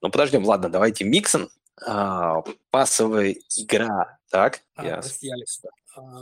[0.01, 1.51] Но подождем, ладно, давайте Миксон,
[1.87, 2.35] э,
[2.71, 4.61] пасовая игра, так?
[4.75, 4.93] А, я...
[4.97, 5.61] прости, Алекс.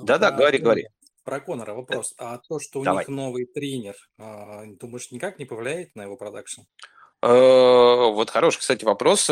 [0.02, 0.88] Да-да, говори, говори.
[1.24, 2.14] Про Конора вопрос.
[2.18, 3.02] А то, что у Давай.
[3.02, 6.62] них новый тренер, а, думаешь, никак не повлияет на его продакшн?
[7.20, 9.28] Э, Вот хороший, кстати, вопрос.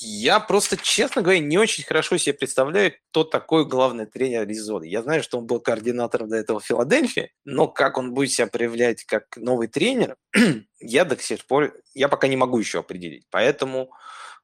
[0.00, 4.84] Я просто, честно говоря, не очень хорошо себе представляю, кто такой главный тренер Аризоны.
[4.84, 8.46] Я знаю, что он был координатором до этого в Филадельфии, но как он будет себя
[8.46, 10.16] проявлять как новый тренер,
[10.80, 13.26] я до сих пор, я пока не могу еще определить.
[13.30, 13.90] Поэтому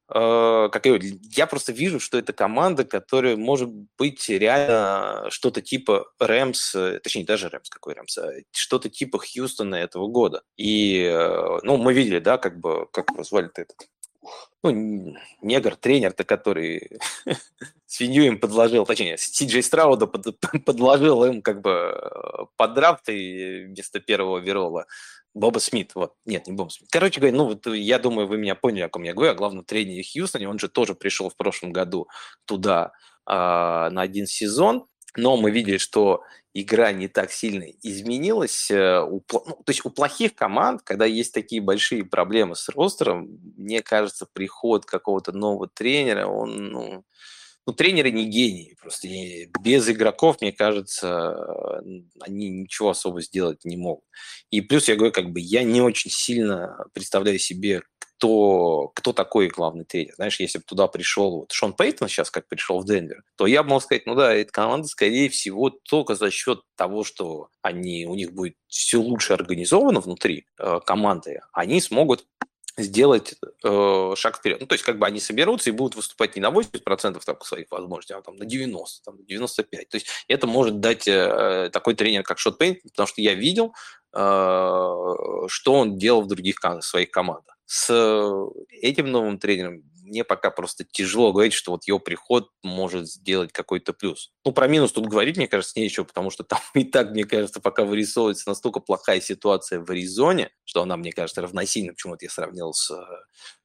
[0.09, 5.63] э, как я, говорю, я просто вижу, что это команда, которая может быть реально что-то
[5.63, 10.43] типа Рэмс, э, точнее, даже Рэмс, какой Рэмс, а что-то типа Хьюстона этого года.
[10.57, 13.89] И, э, ну, мы видели, да, как бы, как его звали-то этот
[14.63, 16.99] ну, негр, тренер-то, который
[17.87, 23.65] свинью им подложил, точнее, Си Страуда под, подложил им как бы э, под драфт и
[23.67, 24.87] вместо первого Верола
[25.35, 26.89] Боба Смит, вот, нет, не Боба Смит.
[26.91, 29.65] Короче говоря, ну, вот я думаю, вы меня поняли, о ком я говорю, о главном
[29.65, 32.09] тренере Хьюстоне, он же тоже пришел в прошлом году
[32.45, 32.93] туда
[33.27, 34.87] э, на один сезон,
[35.17, 36.23] но мы видели, что
[36.55, 38.71] игра не так сильно изменилась.
[38.71, 43.41] Э, у, ну, то есть у плохих команд, когда есть такие большие проблемы с ростером,
[43.57, 47.05] мне кажется, приход какого-то нового тренера, он, ну,
[47.67, 49.09] ну, тренеры не гении, просто
[49.63, 51.83] без игроков, мне кажется,
[52.21, 54.05] они ничего особо сделать не могут.
[54.51, 57.83] И плюс я говорю, как бы я не очень сильно представляю себе,
[58.17, 60.15] кто, кто такой главный тренер.
[60.17, 63.63] Знаешь, если бы туда пришел вот Шон Пейтон сейчас, как пришел в Денвер, то я
[63.63, 68.07] бы мог сказать, ну да, эта команда, скорее всего, только за счет того, что они,
[68.07, 72.27] у них будет все лучше организовано внутри э, команды, они смогут
[72.77, 74.61] сделать э, шаг вперед.
[74.61, 77.71] Ну, то есть, как бы они соберутся и будут выступать не на 80% так, своих
[77.71, 79.65] возможностей, а там, на 90%, там, на 95%.
[79.69, 83.75] То есть, это может дать э, такой тренер, как Шот Пейн, потому что я видел,
[84.15, 87.59] что он делал в других своих командах.
[87.67, 87.93] С
[88.71, 93.93] этим новым тренером мне пока просто тяжело говорить, что вот его приход может сделать какой-то
[93.93, 94.33] плюс.
[94.45, 97.61] Ну, про минус тут говорить, мне кажется, нечего, потому что там и так, мне кажется,
[97.61, 102.73] пока вырисовывается настолько плохая ситуация в Аризоне, что она, мне кажется, равносильна, почему-то я сравнил
[102.73, 103.05] с э,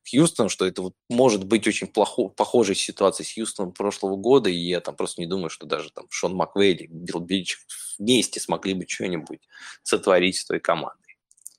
[0.09, 4.55] Хьюстоном, что это вот может быть очень плохо, похожей ситуацией с Хьюстоном прошлого года, и
[4.55, 7.57] я там просто не думаю, что даже там Шон Маквей или Билл Бич
[7.97, 9.41] вместе смогли бы что-нибудь
[9.83, 11.17] сотворить с той командой.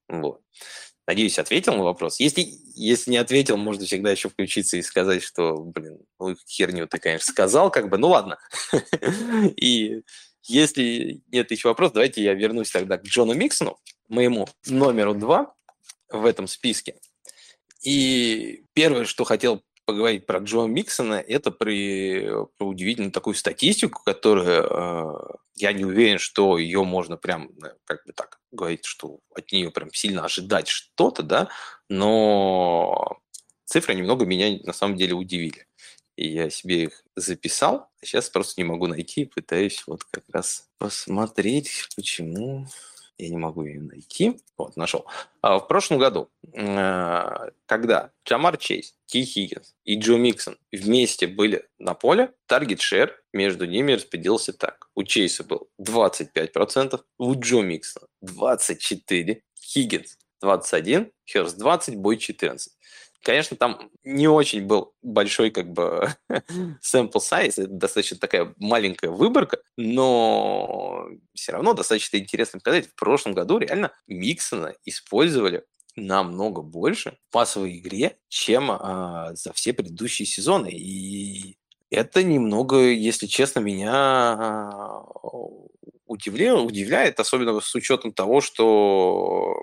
[0.08, 0.40] Вот.
[1.10, 2.20] Надеюсь, ответил на вопрос.
[2.20, 2.46] Если,
[2.76, 7.32] если не ответил, можно всегда еще включиться и сказать, что, блин, ну, херню ты, конечно,
[7.32, 8.38] сказал, как бы, ну ладно.
[9.56, 10.02] И
[10.44, 15.52] если нет еще вопросов, давайте я вернусь тогда к Джону Миксону, моему номеру два
[16.10, 16.94] в этом списке.
[17.82, 24.46] И первое, что хотел поговорить про Джо Миксона, это при, про удивительную такую статистику, которую
[24.46, 29.50] э, я не уверен, что ее можно прям, э, как бы так говорить, что от
[29.50, 31.48] нее прям сильно ожидать что-то, да,
[31.88, 33.18] но
[33.64, 35.66] цифры немного меня на самом деле удивили.
[36.14, 40.68] И я себе их записал, а сейчас просто не могу найти, пытаюсь вот как раз
[40.78, 42.68] посмотреть, почему
[43.20, 44.40] я не могу ее найти.
[44.56, 45.06] Вот, нашел.
[45.42, 51.68] А в прошлом году, э, когда Джамар Чейз, Ки Хиггинс и Джо Миксон вместе были
[51.78, 54.88] на поле, таргет шер между ними распределился так.
[54.94, 62.72] У Чейса был 25%, у Джо Миксона 24%, Хиггинс 21, Херс 20, Бой 14.
[63.22, 69.58] Конечно, там не очень был большой как бы sample size, это достаточно такая маленькая выборка,
[69.76, 72.86] но все равно достаточно интересно показать.
[72.86, 75.64] В прошлом году реально Миксона использовали
[75.96, 80.70] намного больше в пасовой игре, чем а, за все предыдущие сезоны.
[80.70, 81.58] И
[81.90, 85.02] это немного, если честно, меня а,
[86.06, 89.62] удивляет, удивляет, особенно с учетом того, что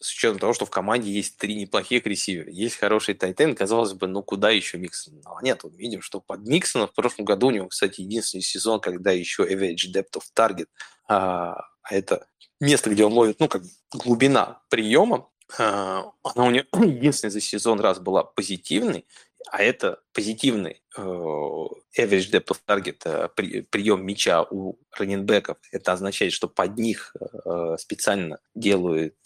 [0.00, 4.06] с учетом того, что в команде есть три неплохих ресивера, есть хороший тайтен, казалось бы,
[4.06, 5.20] ну куда еще Миксон?
[5.24, 8.80] Но нет, мы видим, что под Миксона в прошлом году у него, кстати, единственный сезон,
[8.80, 10.68] когда еще average depth of target,
[11.06, 12.26] а, а это
[12.60, 15.28] место, где он ловит, ну, как глубина приема,
[15.58, 19.06] а, она у него единственный за сезон раз была позитивной,
[19.48, 25.58] а это позитивный э, average depth of target, э, при, прием мяча у раненбеков.
[25.72, 29.16] Это означает, что под них э, специально делают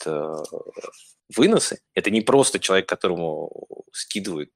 [1.34, 1.80] выносы.
[1.94, 3.50] Это не просто человек, которому
[3.92, 4.52] скидывают,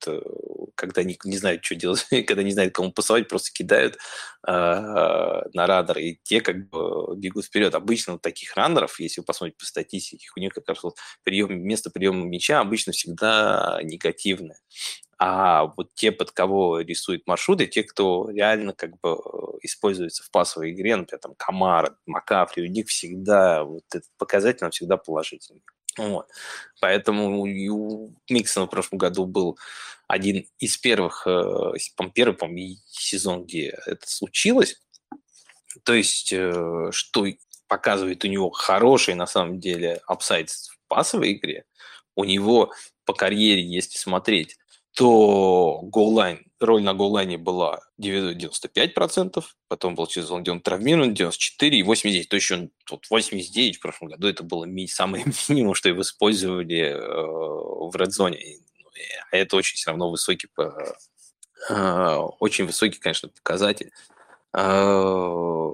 [0.74, 3.96] когда не, не знают, что делать, когда не знают, кому пасовать, просто кидают
[4.46, 7.74] э, на радар, и те как бы бегут вперед.
[7.74, 11.60] Обычно у таких раннеров, если вы посмотрите по статистике, у них как раз вот прием,
[11.62, 14.58] место приема мяча обычно всегда негативное.
[15.18, 19.18] А вот те, под кого рисуют маршруты, те, кто реально как бы
[19.62, 24.70] используется в пасовой игре, например, там Камара, Макафри, у них всегда вот этот показатель, он
[24.70, 25.62] всегда положительный.
[25.96, 26.28] Вот.
[26.80, 27.46] Поэтому у
[28.30, 29.58] Миксона в прошлом году был
[30.06, 31.72] один из первых, э,
[32.14, 32.48] первый, по
[32.86, 34.80] сезон, где это случилось.
[35.82, 37.26] То есть, э, что
[37.66, 41.64] показывает у него хороший, на самом деле, апсайд в пасовой игре.
[42.14, 42.72] У него
[43.04, 44.57] по карьере, если смотреть,
[44.98, 51.84] то голлайн, роль на голлайне была 95%, потом был сезон, где он травмирован, 94 и
[51.84, 52.28] 89.
[52.28, 56.02] То есть он вот 89 в прошлом году, это было ми- самое минимум, что его
[56.02, 58.56] использовали э, в редзоне.
[59.30, 60.48] А это очень все равно высокий,
[61.70, 63.92] э, очень высокий, конечно, показатель.
[64.52, 65.64] Э,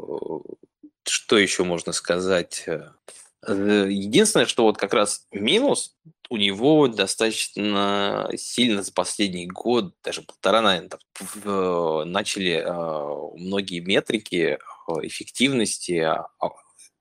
[1.05, 2.67] что еще можно сказать?
[3.47, 5.97] Э, единственное, что вот как раз минус
[6.31, 14.93] у него достаточно сильно за последний год, даже полтора, наверное, начали э, многие метрики э,
[15.03, 16.29] эффективности а,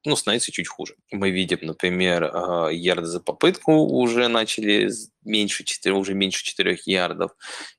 [0.05, 0.95] ну, становится чуть хуже.
[1.11, 4.89] Мы видим, например, ярды за попытку уже начали
[5.23, 7.31] меньше 4, уже меньше 4 ярдов.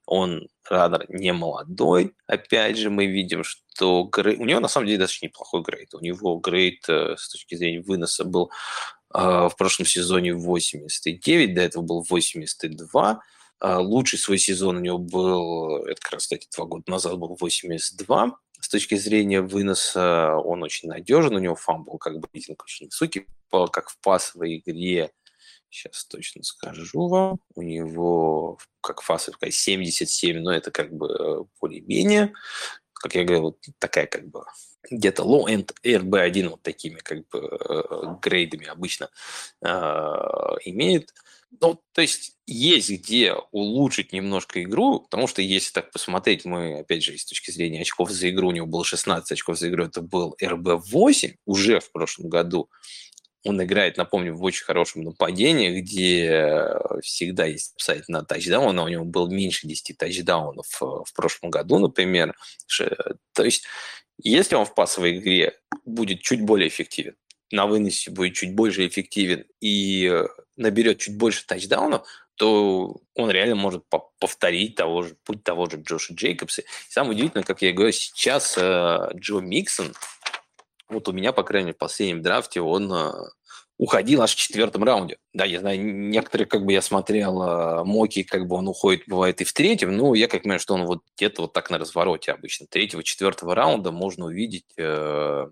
[0.07, 2.15] Он раннер не молодой.
[2.27, 4.39] Опять же, мы видим, что grade...
[4.39, 5.95] у него на самом деле даже неплохой grade.
[5.95, 8.51] У него grade э, с точки зрения выноса был
[9.15, 13.21] э, в прошлом сезоне 89, до этого был 82.
[13.61, 17.37] Э, лучший свой сезон у него был, это как раз, кстати, два года назад был
[17.39, 22.87] 82 с точки зрения выноса он очень надежен, у него fumble как бы рейтинг очень
[22.87, 25.11] высокий, как в пасовой игре,
[25.69, 32.33] сейчас точно скажу вам, у него как фасовка 77, но это как бы э, более-менее,
[32.95, 34.45] как я говорил, такая как бы
[34.91, 39.11] где-то low-end RB1 вот такими как бы э, грейдами обычно
[39.61, 39.69] э,
[40.65, 41.13] имеет.
[41.61, 47.03] Ну, то есть есть где улучшить немножко игру, потому что если так посмотреть, мы, опять
[47.03, 50.01] же, с точки зрения очков за игру, у него было 16 очков за игру, это
[50.01, 52.71] был РБ-8 уже в прошлом году.
[53.45, 56.67] Он играет, напомню, в очень хорошем нападении, где
[57.03, 61.51] всегда есть сайт на тачдаун, но у него было меньше 10 тачдаунов э, в прошлом
[61.51, 62.35] году, например.
[63.35, 63.65] То есть,
[64.23, 67.17] если он в пасовой игре будет чуть более эффективен,
[67.51, 70.25] на выносе будет чуть больше эффективен и
[70.57, 73.85] наберет чуть больше тачдаунов, то он реально может
[74.19, 76.63] повторить того же, путь того же Джоша Джейкобса.
[76.63, 79.95] И самое удивительное, как я говорю, сейчас э, Джо Миксон,
[80.89, 83.13] вот у меня, по крайней мере, в последнем драфте он э,
[83.79, 85.19] уходил аж в четвертом раунде.
[85.33, 89.05] Да, я знаю, некоторые, как бы я смотрел, э, mock и, как бы он уходит,
[89.07, 91.79] бывает и в третьем, но я как понимаю, что он вот где-то вот так на
[91.79, 92.67] развороте обычно.
[92.67, 95.47] Третьего, четвертого раунда можно увидеть э,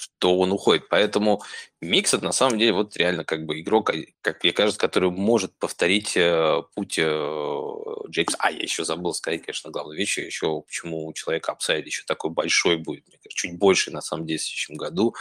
[0.00, 0.88] что он уходит.
[0.88, 1.42] Поэтому
[1.80, 5.52] Миксон на самом деле вот реально как бы игрок, а, как мне кажется, который может
[5.58, 7.76] повторить э, путь э,
[8.08, 8.36] Джейкобса.
[8.38, 12.30] А, я еще забыл сказать, конечно, главную вещь, еще почему у человека upside еще такой
[12.32, 15.14] большой будет, мне кажется, чуть больше на самом деле в следующем году,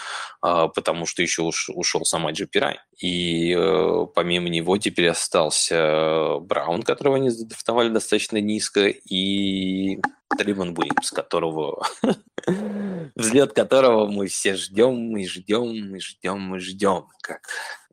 [0.43, 2.79] э, потому что еще уш, ушел сама Джи Пирай.
[2.97, 10.01] И э, помимо него теперь остался Браун, которого они задрафтовали достаточно низко, и
[10.37, 11.85] Триван Уильямс, которого
[13.15, 17.41] взлет которого мы все ждем и ждем и ждем и ждем, как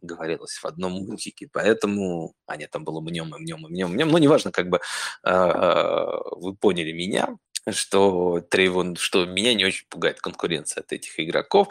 [0.03, 1.49] говорилось в одном мультике.
[1.53, 4.09] Поэтому, а нет, там было мнем и мнем и мнем, мнем.
[4.09, 4.81] Ну, неважно, как бы
[5.25, 7.37] э, вы поняли меня,
[7.73, 11.69] что Трейвон, что меня не очень пугает конкуренция от этих игроков.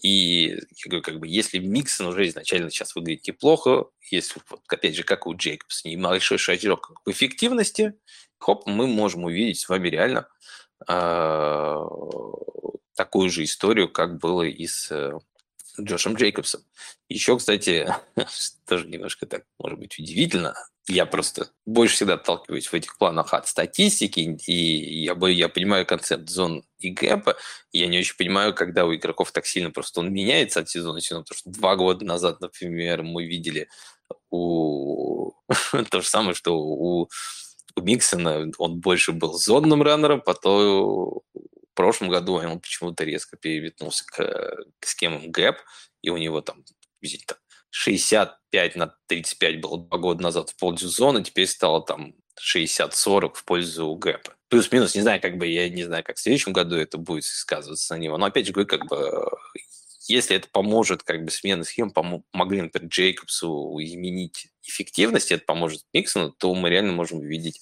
[0.00, 4.94] И я говорю, как бы, если Миксон уже изначально сейчас выглядит неплохо, если, вот, опять
[4.94, 7.94] же, как у Джейкобса, небольшой шажок в эффективности,
[8.38, 10.28] хоп, мы можем увидеть с вами реально
[10.86, 11.84] э,
[12.94, 15.18] такую же историю, как было и с э,
[15.80, 16.62] Джошем Джейкобсом.
[17.08, 17.92] Еще, кстати,
[18.68, 20.54] тоже немножко так, может быть, удивительно,
[20.88, 25.84] я просто больше всегда отталкиваюсь в этих планах от статистики, и я, бы, я понимаю
[25.84, 27.36] концепт зон и гэпа,
[27.72, 31.02] я не очень понимаю, когда у игроков так сильно просто он меняется от сезона к
[31.02, 33.68] сезону, потому что два года назад, например, мы видели
[34.30, 35.32] у...
[35.90, 37.10] то же самое, что у
[37.76, 38.50] у Миксона.
[38.58, 41.20] Он больше был зонным раннером, потом
[41.76, 45.58] прошлом году он почему-то резко переметнулся к, к схемам гэп,
[46.02, 46.64] и у него там,
[47.00, 47.38] видите, там
[47.70, 53.44] 65 на 35 было два года назад в пользу зоны, теперь стало там 60-40 в
[53.44, 54.34] пользу гэпа.
[54.48, 57.94] Плюс-минус, не знаю, как бы, я не знаю, как в следующем году это будет сказываться
[57.94, 59.28] на него, но опять же говорю, как бы,
[60.08, 66.30] если это поможет, как бы, смена схем, помогли, например, Джейкобсу изменить эффективность, это поможет Миксону,
[66.30, 67.60] то мы реально можем увидеть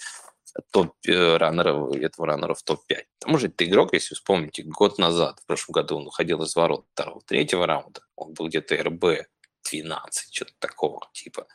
[0.70, 3.04] топ-раннера, этого раннера в топ-5.
[3.20, 6.86] Потому что это игрок, если вспомните, год назад, в прошлом году он уходил из ворот
[6.92, 9.26] второго, третьего раунда, он был где-то РБ
[9.70, 11.46] 12, что-то такого типа.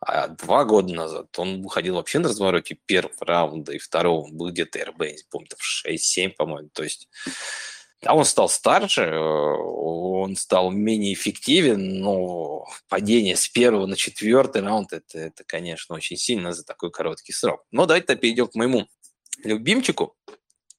[0.00, 4.50] А два года назад он выходил вообще на развороте первого раунда и второго, он был
[4.50, 6.70] где-то РБ, не помню, в 6-7, по-моему.
[6.72, 7.08] То есть
[8.00, 14.62] да, он стал старше, э, он стал менее эффективен, но падение с первого на четвертый
[14.62, 17.64] раунд это, это, конечно, очень сильно за такой короткий срок.
[17.70, 18.86] Но давайте перейдем к моему
[19.42, 20.16] любимчику.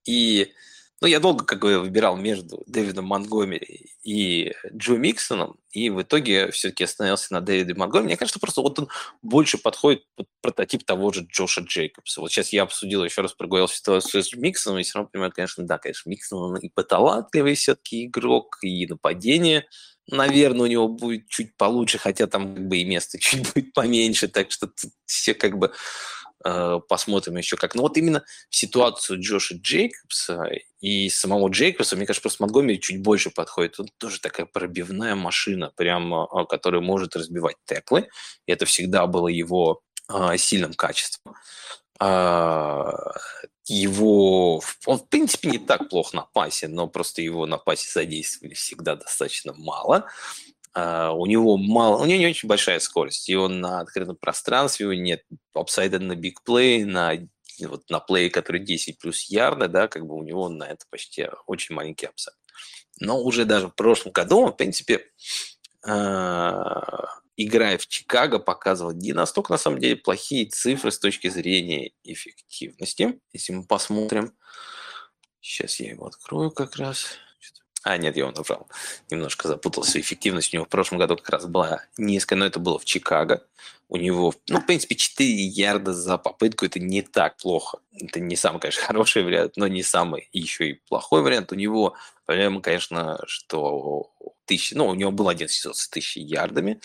[0.06, 0.54] И
[1.02, 6.52] ну, я долго, как бы, выбирал между Дэвидом Монгомери и Джо Миксоном, и в итоге
[6.52, 8.08] все-таки остановился на Дэвиде Монгомери.
[8.08, 8.90] Мне кажется, просто вот он
[9.22, 12.20] больше подходит под прототип того же Джоша Джейкобса.
[12.20, 15.66] Вот сейчас я обсудил, еще раз проговорил ситуацию с Миксоном, и все равно понимаю, конечно,
[15.66, 19.66] да, конечно, Миксон он и поталантливый все-таки игрок, и нападение,
[20.08, 24.28] наверное, у него будет чуть получше, хотя там как бы и место чуть будет поменьше,
[24.28, 24.70] так что
[25.06, 25.72] все как бы
[26.44, 27.76] посмотрим еще как.
[27.76, 33.30] Но вот именно ситуацию Джоша Джейкобса и самого Джейкобса, мне кажется, просто Монтгомери чуть больше
[33.30, 33.80] подходит.
[33.80, 38.08] Он тоже такая пробивная машина, прямо, а, которая может разбивать теклы.
[38.46, 41.36] И это всегда было его а, сильным качеством.
[42.00, 42.94] А,
[43.66, 48.54] его, он в принципе не так плохо на пасе, но просто его на пасе задействовали
[48.54, 50.10] всегда достаточно мало.
[50.78, 54.86] Э, у него мало, у него не очень большая скорость, и он на открытом пространстве,
[54.86, 57.14] у него нет upside а на big play, на
[57.62, 61.28] вот на play, который 10 плюс ярда, да, как бы у него на это почти
[61.48, 62.38] очень маленький upside.
[63.00, 65.06] Но уже даже в прошлом году в принципе,
[65.88, 67.06] uh,
[67.36, 73.20] играя в Чикаго, показывал не настолько, на самом деле, плохие цифры с точки зрения эффективности.
[73.32, 74.38] Если мы посмотрим,
[75.40, 77.18] сейчас я его открою как раз.
[77.84, 78.68] А, нет, я его набрал.
[79.10, 80.00] Немножко запутался.
[80.00, 83.46] Эффективность у него в прошлом году как раз была низкая, но это было в Чикаго.
[83.88, 86.66] У него, ну, в принципе, 4 ярда за попытку.
[86.66, 87.80] Это не так плохо.
[87.92, 91.52] Это не самый, конечно, хороший вариант, но не самый еще и плохой вариант.
[91.52, 94.12] У него проблема, конечно, что
[94.46, 96.82] тысячи, ну, у него был один сезон с тысячей ярдами,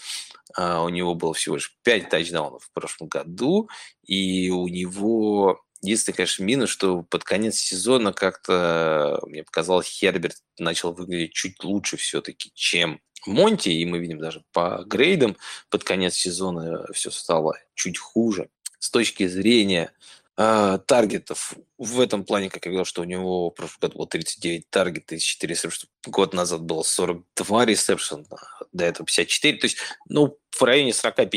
[0.56, 3.68] а у него было всего лишь 5 тачдаунов в прошлом году,
[4.04, 10.94] и у него Единственный, конечно, минус, что под конец сезона как-то, мне показалось, Херберт начал
[10.94, 15.36] выглядеть чуть лучше все-таки, чем Монти, и мы видим даже по грейдам
[15.68, 18.48] под конец сезона все стало чуть хуже.
[18.78, 19.92] С точки зрения
[20.38, 24.06] э, таргетов, в этом плане, как я говорил, что у него в прошлом году было
[24.06, 28.24] 39 таргетов, 4 ресепшена, год назад было 42 ресепшена,
[28.72, 29.76] до этого 54, то есть,
[30.08, 31.28] ну, в районе 40-50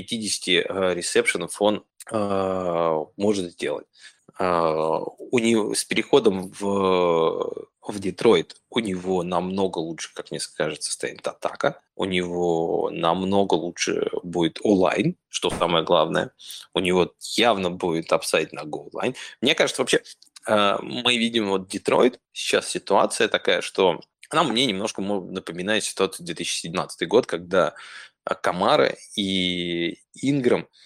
[0.48, 3.88] э, ресепшенов он э, может сделать.
[4.38, 10.92] А, у него с переходом в, в Детройт у него намного лучше, как мне кажется,
[10.92, 11.82] стоит атака.
[11.96, 16.32] У него намного лучше будет O-line, что самое главное.
[16.74, 19.16] У него явно будет upside на goal line.
[19.42, 20.04] Мне кажется, вообще
[20.46, 27.08] а, мы видим вот Детройт, сейчас ситуация такая, что она мне немножко напоминает ситуацию 2017
[27.08, 27.76] год, когда
[28.26, 30.68] Камара и Инграм–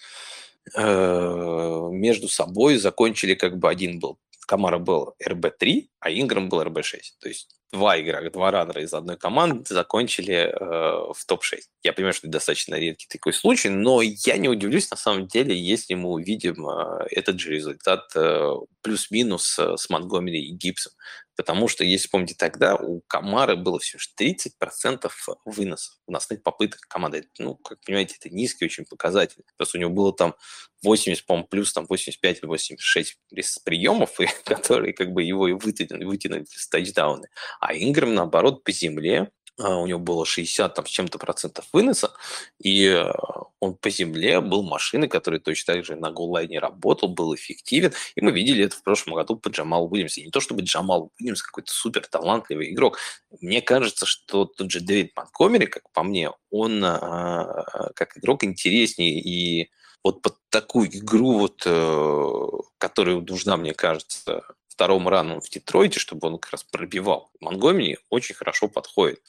[0.76, 4.18] между собой закончили как бы один был
[4.52, 7.00] Камара был РБ-3, а Инграм был РБ-6.
[7.20, 11.60] То есть два игрока, два раннера из одной команды закончили э, в топ-6.
[11.82, 15.58] Я понимаю, что это достаточно редкий такой случай, но я не удивлюсь, на самом деле,
[15.58, 18.52] если мы увидим э, этот же результат э,
[18.82, 20.92] плюс-минус э, с Монтгомери и Гибсом.
[21.36, 25.10] Потому что, если помните, тогда у Камары было всего лишь 30%
[25.44, 25.96] выносов.
[26.30, 27.28] Нет попыток команды.
[27.38, 29.42] Ну, как понимаете, это низкий очень показатель.
[29.56, 30.34] Просто у него было там
[30.82, 33.18] 80, по плюс там 85 или 86
[33.64, 37.28] приемов, и, которые как бы его и вытянули, вытянули с тачдауны.
[37.60, 42.12] А Инграм, наоборот, по земле у него было 60 там, с чем-то процентов выноса,
[42.58, 43.12] и э,
[43.60, 48.20] он по земле был машиной, которая точно так же на голлайне работал, был эффективен, и
[48.22, 50.22] мы видели это в прошлом году по Джамалу Уильямсу.
[50.22, 52.98] не то чтобы Джамал Уильямс какой-то супер талантливый игрок,
[53.40, 59.20] мне кажется, что тот же Дэвид Монтгомери, как по мне, он а, как игрок интереснее.
[59.20, 59.70] И
[60.04, 62.48] вот под такую игру, вот, э,
[62.78, 64.42] которая нужна, мне кажется,
[64.82, 67.30] второму рану в Детройте, чтобы он как раз пробивал.
[67.38, 69.22] Монгомери очень хорошо подходит.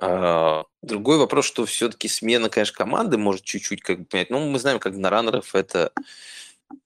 [0.00, 4.30] А, другой вопрос, что все-таки смена, конечно, команды может чуть-чуть как бы понять.
[4.30, 5.92] Ну, мы знаем, как на раннеров это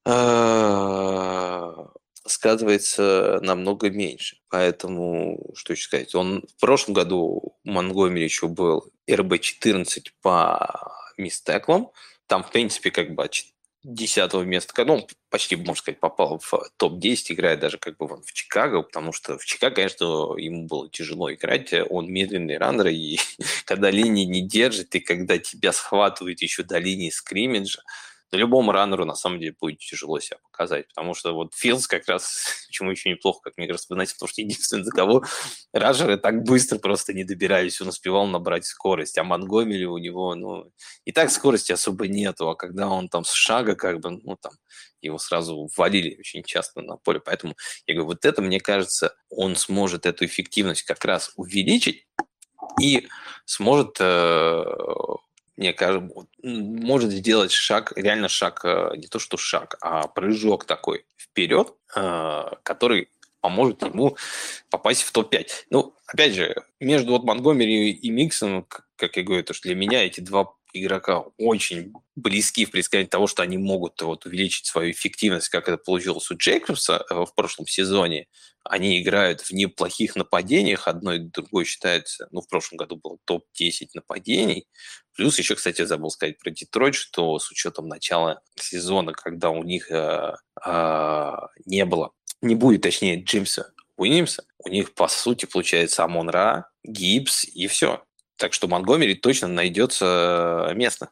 [0.04, 1.90] а,
[2.24, 4.38] сказывается намного меньше.
[4.48, 11.92] Поэтому, что еще сказать, он в прошлом году Монгомери еще был РБ-14 по мистеклам.
[12.26, 13.22] Там, в принципе, как бы
[13.84, 18.82] десятого места, ну, почти, можно сказать, попал в топ-10, играет даже как бы в Чикаго,
[18.82, 20.04] потому что в Чикаго, конечно,
[20.36, 23.18] ему было тяжело играть, он медленный раннер, и
[23.64, 27.82] когда линии не держит, и когда тебя схватывают еще до линии скриммиджа,
[28.32, 32.08] да любому раннеру на самом деле будет тяжело себя показать, потому что вот Филдс как
[32.08, 35.22] раз, почему еще неплохо, как мне кажется, вы знаете, потому что единственный, за кого
[35.74, 40.72] раннеры так быстро просто не добирались, он успевал набрать скорость, а Монгомери у него, ну,
[41.04, 44.52] и так скорости особо нету, а когда он там с шага как бы, ну, там,
[45.02, 47.54] его сразу валили очень часто на поле, поэтому
[47.86, 52.06] я говорю, вот это, мне кажется, он сможет эту эффективность как раз увеличить,
[52.80, 53.08] и
[53.44, 54.64] сможет э,
[55.56, 56.08] мне кажется,
[56.42, 62.44] может сделать шаг, реально шаг, э, не то что шаг, а прыжок такой вперед, э,
[62.62, 63.08] который
[63.40, 64.16] поможет ему
[64.70, 65.48] попасть в топ-5.
[65.70, 70.04] Ну, опять же, между вот Монгомери и Миксом, как я говорю, то, что для меня
[70.04, 75.48] эти два игрока очень близки в предсказании того, что они могут вот, увеличить свою эффективность,
[75.48, 78.26] как это получилось у Джейкобса э, в прошлом сезоне.
[78.64, 83.88] Они играют в неплохих нападениях, одно и другое считается, ну, в прошлом году было топ-10
[83.94, 84.66] нападений,
[85.16, 89.90] Плюс еще, кстати, забыл сказать про Детройт, что с учетом начала сезона, когда у них
[89.90, 90.34] э,
[90.64, 91.32] э,
[91.66, 97.44] не было, не будет, точнее, Джимса Уильямса, у них, по сути, получается Амон Ра, Гибс
[97.44, 98.04] и все.
[98.36, 101.10] Так что Монгомери точно найдется место.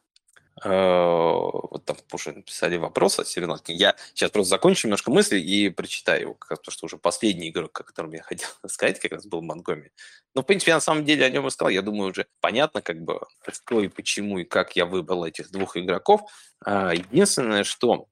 [0.63, 3.71] Э, вот там уже написали вопрос от Севернотки.
[3.71, 7.83] Я сейчас просто закончу немножко мысли и прочитаю его, потому что уже последний игрок, о
[7.83, 9.91] котором я хотел сказать, как раз был Монгоми.
[10.35, 11.69] Ну, в принципе, я на самом деле о нем и сказал.
[11.69, 15.77] Я думаю, уже понятно, как бы, что и почему, и как я выбрал этих двух
[15.77, 16.21] игроков.
[16.63, 18.07] А, единственное, что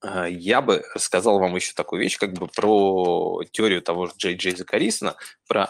[0.00, 4.36] а, я бы рассказал вам еще такую вещь, как бы про теорию того же Джей
[4.36, 5.16] Джей Закарисона,
[5.48, 5.68] про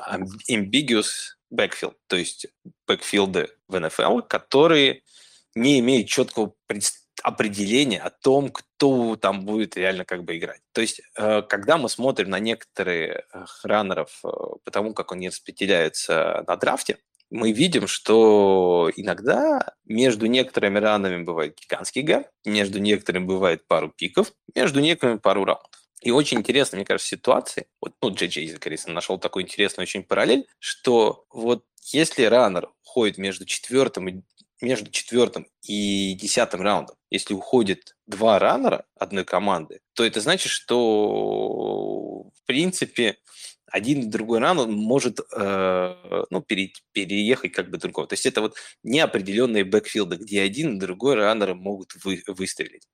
[0.50, 2.48] ambiguous backfield, то есть
[2.86, 5.02] бэкфилды в НФЛ, которые
[5.58, 6.54] не имеет четкого
[7.22, 10.60] определения о том, кто там будет реально как бы играть.
[10.72, 14.28] То есть, э, когда мы смотрим на некоторые э, раннеров э,
[14.64, 16.98] по тому, как они распределяются на драфте,
[17.30, 24.32] мы видим, что иногда между некоторыми ранами бывает гигантский гэп, между некоторыми бывает пару пиков,
[24.54, 25.70] между некоторыми пару раундов.
[26.00, 30.04] И очень интересно, мне кажется, ситуации, вот, ну, Джей Джей Закарисон нашел такой интересный очень
[30.04, 34.22] параллель, что вот если раннер ходит между четвертым и
[34.60, 42.24] между четвертым и десятым раундом, если уходит два раннера одной команды, то это значит, что
[42.24, 43.18] в принципе
[43.70, 48.06] один и другой раунд может э, ну, пере, переехать как бы другого.
[48.06, 52.88] То есть это вот неопределенные бэкфилды, где один и другой раннеры могут вы, выстрелить.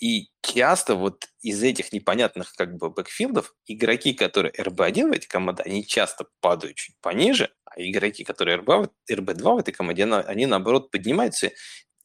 [0.00, 5.62] И часто вот из этих непонятных как бы бэкфилдов игроки, которые RB1 в этой команде,
[5.62, 10.90] они часто падают чуть пониже, а игроки, которые RB, RB2 в этой команде, они наоборот
[10.90, 11.50] поднимаются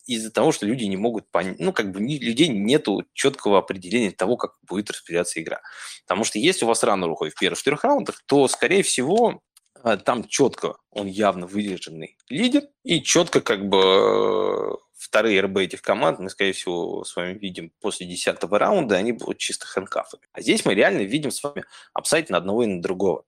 [0.06, 4.38] из-за того, что люди не могут понять, ну, как бы людей нету четкого определения того,
[4.38, 5.62] как будет распределяться игра.
[6.06, 9.41] Потому что если у вас раннер уходит в первых четырех раундах, то, скорее всего,
[9.82, 16.20] а, там четко он явно выдержанный лидер, и четко как бы вторые РБ этих команд
[16.20, 20.24] мы, скорее всего, с вами видим после десятого раунда, они будут чисто хэнкафами.
[20.32, 23.26] А здесь мы реально видим с вами апсайт на одного и на другого.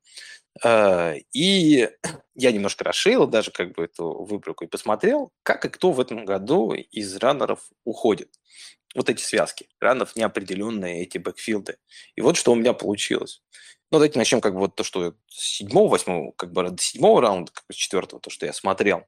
[0.63, 1.89] Э, и
[2.35, 6.25] я немножко расширил даже как бы эту выборку и посмотрел, как и кто в этом
[6.25, 8.33] году из раннеров уходит.
[8.95, 9.67] Вот эти связки.
[9.79, 11.77] Раннеров неопределенные, эти бэкфилды.
[12.15, 13.41] И вот что у меня получилось.
[13.91, 17.21] Ну, давайте начнем как бы вот то, что с седьмого, восьмого, как бы до седьмого
[17.21, 19.05] раунда, как бы с четвертого, то, что я смотрел.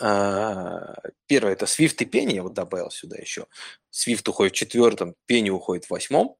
[0.00, 0.94] А,
[1.26, 3.46] первое– это Свифт и Пенни, я вот добавил сюда еще.
[3.90, 6.36] Свифт уходит в четвертом, Пенни уходит в восьмом.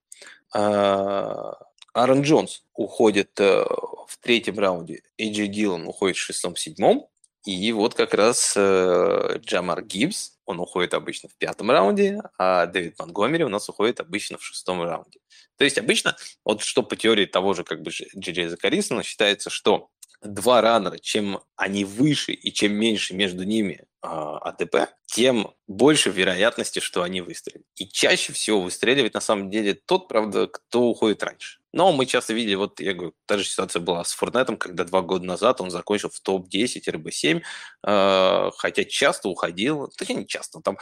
[0.52, 7.08] Аарон Джонс уходит э, в третьем раунде, Эйджи Дилан уходит в шестом-седьмом.
[7.44, 12.98] И вот как раз э, Джамар Гибс, он уходит обычно в пятом раунде, а Дэвид
[12.98, 15.20] Монгомери у нас уходит обычно в шестом раунде.
[15.56, 19.88] То есть обычно, вот что по теории того же как бы Джей Закарисона, считается, что
[20.22, 26.80] два раннера, чем они выше и чем меньше между ними э, АТП, тем больше вероятности,
[26.80, 27.64] что они выстрелят.
[27.76, 31.59] И чаще всего выстреливает на самом деле тот, правда, кто уходит раньше.
[31.72, 35.02] Но мы часто видели, вот я говорю, та же ситуация была с Форнетом, когда два
[35.02, 37.42] года назад он закончил в топ-10 РБ-7,
[37.86, 40.78] э, хотя часто уходил, точнее не часто, там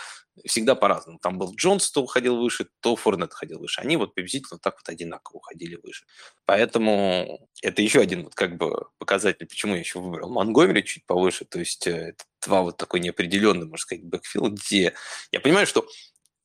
[0.46, 1.18] всегда по-разному.
[1.18, 3.80] Там был Джонс, то уходил выше, то Форнет ходил выше.
[3.80, 6.04] Они вот приблизительно так вот одинаково уходили выше.
[6.46, 11.44] Поэтому это еще один вот как бы показатель, почему я еще выбрал Монтгомери чуть повыше,
[11.44, 12.14] то есть э,
[12.46, 14.94] два вот такой неопределенный, можно сказать, backfield, где
[15.32, 15.86] я понимаю, что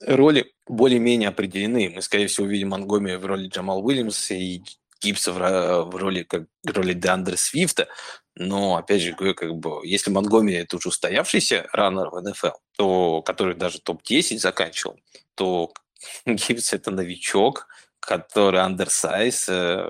[0.06, 1.90] роли более-менее определены.
[1.90, 4.62] Мы, скорее всего, увидим Монтгомери в роли Джамал Уильямса и
[5.02, 7.88] Гибса в, в роли как в роли Деандре Свифта.
[8.36, 13.22] Но, опять же, говорю, как бы, если Монтгомери это уже устоявшийся раннер в НФЛ, то,
[13.22, 14.98] который даже топ-10 заканчивал,
[15.36, 15.72] то
[16.26, 17.68] Гибс это новичок,
[18.00, 19.86] который андерсайз, э,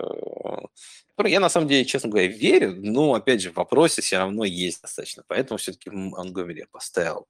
[1.19, 4.81] я на самом деле, честно говоря, верю, но, опять же, в вопросе все равно есть
[4.81, 5.23] достаточно.
[5.27, 7.27] Поэтому все-таки Монгомери я поставил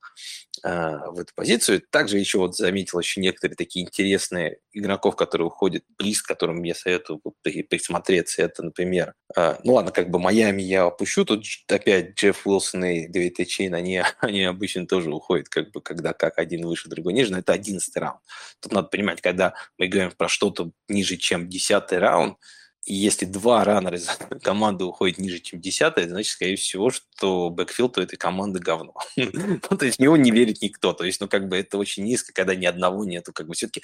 [0.63, 1.81] э, в эту позицию.
[1.89, 7.21] Также еще вот заметил еще некоторые такие интересные игроков, которые уходят близ, которым я советую
[7.41, 8.41] присмотреться.
[8.41, 13.07] Это, например, э, ну ладно, как бы Майами я опущу, тут опять Джефф Уилсон и
[13.07, 17.33] Дэвид Эчейн, они, они обычно тоже уходят, как бы, когда как один выше, другой ниже,
[17.33, 18.21] но это одиннадцатый раунд.
[18.61, 22.37] Тут надо понимать, когда мы говорим про что-то ниже, чем десятый раунд,
[22.85, 24.09] и если два раннера из
[24.41, 28.93] команды уходят ниже, чем десятая, значит, скорее всего, что backfield у этой команды говно.
[29.15, 30.91] ну, то есть в него не верит никто.
[30.91, 33.31] То есть, ну, как бы это очень низко, когда ни одного нету.
[33.31, 33.83] Как бы все-таки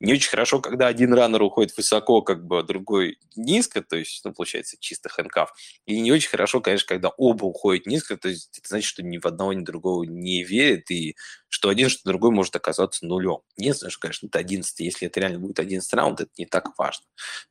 [0.00, 4.20] не очень хорошо, когда один раннер уходит высоко, как бы, а другой низко, то есть,
[4.24, 5.52] ну, получается, чисто handcuff.
[5.86, 9.18] И не очень хорошо, конечно, когда оба уходят низко, то есть это значит, что ни
[9.18, 11.16] в одного, ни в другого не верит, и
[11.50, 13.40] что один, что другой может оказаться нулем.
[13.56, 14.80] Единственное, что, конечно, это 11.
[14.80, 17.04] Если это реально будет 11 раунд, это не так важно.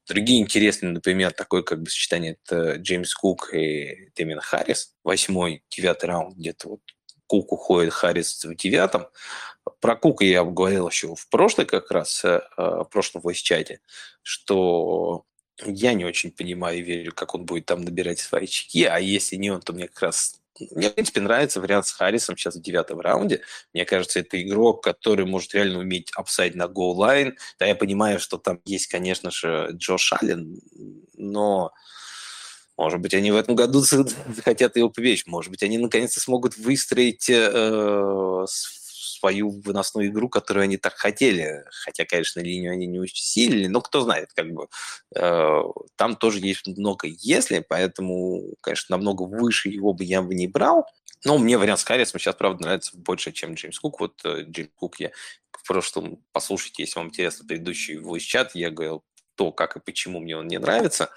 [0.07, 4.95] Другие интересные, например, такое как бы сочетание, это Джеймс Кук и Дэмин Харрис.
[5.03, 6.81] Восьмой, девятый раунд где-то вот
[7.27, 9.07] Кук уходит, Харрис в девятом.
[9.81, 13.81] Про Кука я говорил еще в прошлой как раз, э, в прошлом voice-чате,
[14.23, 15.25] что
[15.65, 19.35] я не очень понимаю и верю, как он будет там набирать свои очки, а если
[19.35, 20.39] не он, то мне как раз
[20.71, 23.41] мне, в принципе, нравится вариант с Харрисом сейчас в девятом раунде.
[23.73, 27.37] Мне кажется, это игрок, который может реально иметь upside на goal line.
[27.59, 30.59] Да, я понимаю, что там есть, конечно же, Джош Аллен,
[31.15, 31.71] но
[32.77, 35.25] может быть, они в этом году захотят его поберечь.
[35.25, 38.45] Может быть, они наконец-то смогут выстроить э,
[39.19, 41.65] свою выносную игру, которую они так хотели.
[41.83, 44.67] Хотя, конечно, линию они не усилили, но кто знает, как бы
[45.15, 45.61] э,
[45.95, 50.85] там тоже есть много если, поэтому, конечно, намного выше его бы я бы не брал.
[51.25, 53.99] Но мне вариант с Харрисом сейчас, правда, нравится больше, чем Джеймс Кук.
[53.99, 55.11] Вот э, Джеймс Кук я
[55.51, 59.03] в прошлом, послушайте, если вам интересно, предыдущий voice чат, я говорил
[59.35, 61.11] то, как и почему мне он не нравится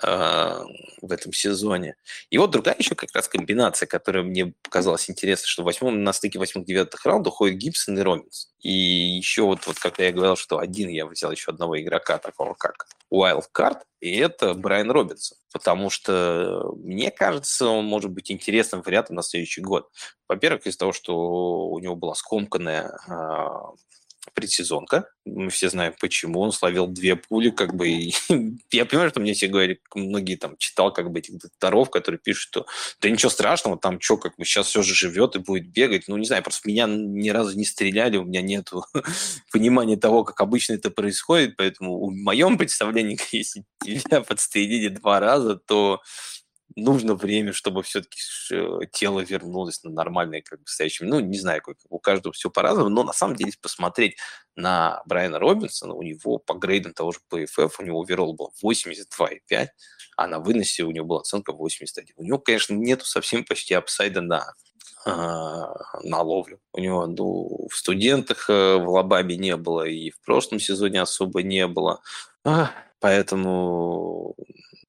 [0.00, 1.96] в этом сезоне.
[2.30, 6.14] И вот другая еще как раз комбинация, которая мне показалась интересной, что в восьмом, на
[6.14, 8.52] стыке восьмых-девятых раундов ходит Гибсон и Робинс.
[8.60, 12.54] И еще вот, вот когда я говорил, что один я взял еще одного игрока, такого
[12.54, 15.36] как Wild Card, и это Брайан Робинсон.
[15.52, 19.90] Потому что, мне кажется, он может быть интересным вариантом на следующий год.
[20.26, 23.72] Во-первых, из-за того, что у него была скомканная а,
[24.34, 25.08] предсезонка.
[25.24, 26.40] Мы все знаем, почему.
[26.40, 27.88] Он словил две пули, как бы.
[27.88, 28.14] И
[28.72, 32.48] я понимаю, что мне все говорят, многие там читал, как бы, этих докторов, которые пишут,
[32.48, 32.66] что
[33.00, 36.08] да ничего страшного, там что, как бы сейчас все же живет и будет бегать.
[36.08, 38.70] Ну, не знаю, просто меня ни разу не стреляли, у меня нет
[39.52, 45.56] понимания того, как обычно это происходит, поэтому в моем представлении, если тебя подстрелили два раза,
[45.56, 46.00] то
[46.76, 48.18] нужно время, чтобы все-таки
[48.50, 51.08] э, тело вернулось на нормальное, как бы, стоящее.
[51.08, 54.16] Ну, не знаю, как у каждого все по-разному, но на самом деле, посмотреть
[54.56, 59.68] на Брайана Робинсона, у него по грейдам того же PFF, у него оверолл был 82,5,
[60.16, 62.14] а на выносе у него была оценка 81.
[62.16, 64.54] У него, конечно, нету совсем почти апсайда на
[65.04, 66.60] а, на ловлю.
[66.72, 71.42] У него ну, в студентах э, в Лабаме не было, и в прошлом сезоне особо
[71.42, 72.00] не было.
[73.00, 74.36] Поэтому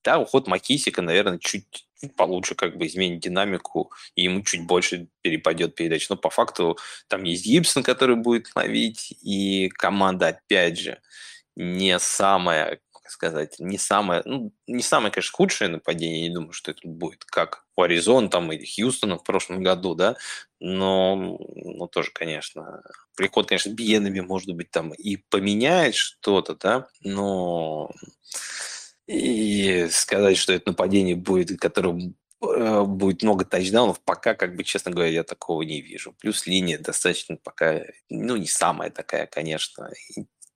[0.04, 1.88] да, уход Макисика, наверное, чуть,
[2.18, 6.10] получше как бы изменит динамику, и ему чуть больше перепадет передач.
[6.10, 6.78] Но по факту
[7.08, 11.00] там есть Гибсон, который будет ловить, и команда, опять же,
[11.56, 16.72] не самая, как сказать, не самое, ну, не самое, конечно, худшее нападение, не думаю, что
[16.72, 20.16] это будет как у Аризон там или Хьюстона в прошлом году, да,
[20.60, 22.82] но, ну, тоже, конечно,
[23.16, 27.92] приход, конечно, Биенами, может быть, там и поменяет что-то, да, но
[29.08, 34.92] и сказать, что это нападение будет, которым э, будет много тачдаунов, пока, как бы, честно
[34.92, 36.14] говоря, я такого не вижу.
[36.20, 39.92] Плюс линия достаточно пока, ну, не самая такая, конечно,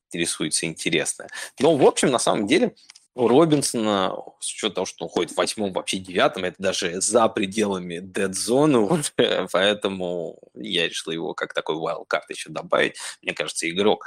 [0.09, 1.29] интересуется интересная.
[1.59, 2.73] Но, в общем, на самом деле,
[3.17, 7.27] у Робинсона, с учетом того, что он ходит в восьмом, вообще девятом, это даже за
[7.27, 8.87] пределами дед-зоны
[9.51, 12.95] поэтому я решил его как такой wildcard еще добавить.
[13.23, 14.05] Мне кажется, игрок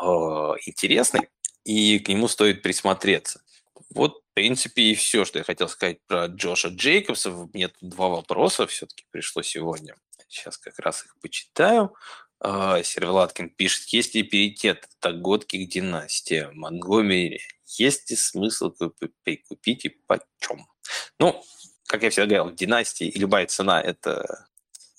[0.00, 0.04] э,
[0.66, 1.28] интересный,
[1.64, 3.40] и к нему стоит присмотреться.
[3.90, 7.30] Вот, в принципе, и все, что я хотел сказать про Джоша Джейкобса.
[7.52, 9.96] Мне тут два вопроса все-таки пришло сегодня.
[10.28, 11.94] Сейчас как раз их почитаю.
[12.40, 17.40] А, Сервелаткин пишет, есть ли перейти от Таготки к династии Монгомери?
[17.66, 18.72] Есть ли смысл
[19.22, 20.66] прикупить и почем?
[21.18, 21.42] Ну,
[21.86, 24.48] как я всегда говорил, династии любая цена– это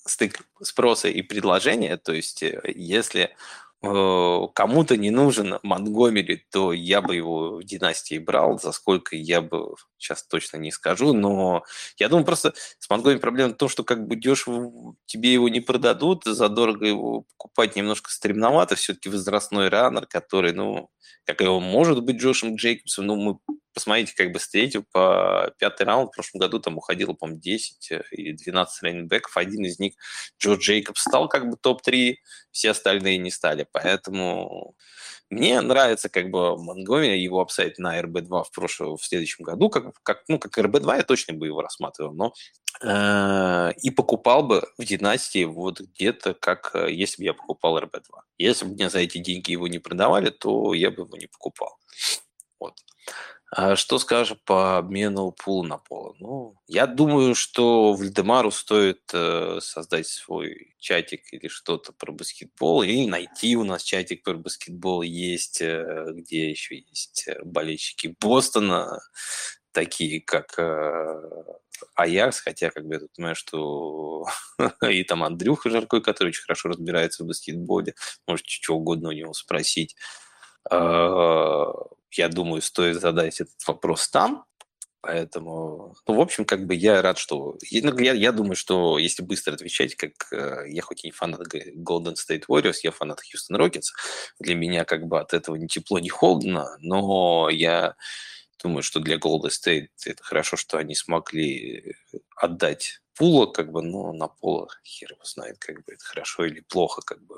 [0.05, 1.97] стык спроса и предложения.
[1.97, 3.35] То есть, э, если
[3.81, 8.59] кому-то не нужен Монгомери, то я бы его в династии брал.
[8.59, 11.63] За сколько я бы сейчас точно не скажу, но
[11.97, 15.61] я думаю, просто с Монгомери проблема в том, что как бы дешево тебе его не
[15.61, 20.89] продадут, задорого его покупать немножко стремновато, все-таки возрастной раннер, который, ну,
[21.25, 23.37] как его может быть Джошем Джейкобсом, ну, мы
[23.75, 27.91] посмотрите, как бы с третьего по пятый раунд в прошлом году там уходило, по-моему, 10
[27.91, 29.35] э, или 12 раненбеков.
[29.37, 29.93] Один из них,
[30.41, 32.15] Джо Джейкобс, стал как бы топ-3,
[32.51, 33.67] все остальные не стали.
[33.71, 34.75] Поэтому
[35.29, 39.69] мне нравится как бы Монгомери, его апсайт на РБ-2 в прошлом, в следующем году.
[39.69, 42.33] Как, как, ну, как РБ-2 я точно бы его рассматривал, но
[42.81, 48.03] э, и покупал бы в династии вот где-то, как э, если бы я покупал РБ-2.
[48.37, 51.77] Если бы мне за эти деньги его не продавали, то я бы его не покупал.
[52.59, 52.73] Вот.
[53.51, 56.15] А что скажешь по обмену пула на пола?
[56.19, 63.05] Ну, я думаю, что Вальдемару стоит э, создать свой чатик или что-то про баскетбол, и
[63.05, 68.99] найти у нас чатик про баскетбол есть, э, где еще есть э, болельщики Бостона,
[69.71, 71.21] такие как э,
[71.95, 74.25] Аякс, хотя как бы я тут понимаю, что
[74.89, 77.93] и там Андрюха Жаркой, который очень хорошо разбирается в баскетболе,
[78.27, 79.95] можете что угодно у него спросить.
[80.69, 81.71] А,
[82.11, 84.45] я думаю, стоит задать этот вопрос там.
[85.01, 87.57] Поэтому, ну, в общем, как бы я рад, что...
[87.71, 91.41] Ну, я, я думаю, что если быстро отвечать, как э, я хоть и не фанат
[91.53, 93.89] Golden State Warriors, я фанат Houston Rockets,
[94.39, 97.95] для меня как бы от этого ни тепло, ни холодно, но я
[98.63, 101.95] думаю, что для Golden State это хорошо, что они смогли
[102.35, 106.61] отдать Пула, как бы, но на Пола хер его знает, как бы это хорошо или
[106.61, 107.35] плохо, как бы.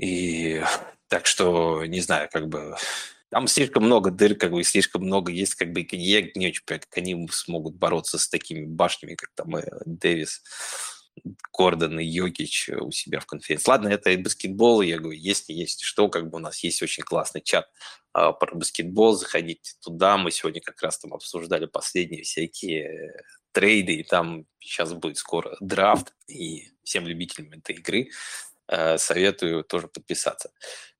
[0.00, 0.62] И
[1.08, 2.74] так что, не знаю, как бы
[3.28, 6.82] там слишком много дыр, как бы, слишком много есть, как бы, я не очень понимаю,
[6.88, 10.42] как они смогут бороться с такими башнями, как там э, Дэвис,
[11.52, 13.70] Гордон и Йокич у себя в конференции.
[13.70, 17.02] Ладно, это и баскетбол, я говорю, если есть что, как бы у нас есть очень
[17.02, 17.68] классный чат
[18.12, 23.22] а, про баскетбол, заходите туда, мы сегодня как раз там обсуждали последние всякие
[23.52, 28.08] trade ы, и там сейчас будет скоро драфт, и всем любителям этой игры э,
[28.98, 30.52] советую тоже подписаться.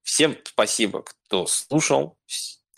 [0.02, 2.18] Всем спасибо, кто слушал,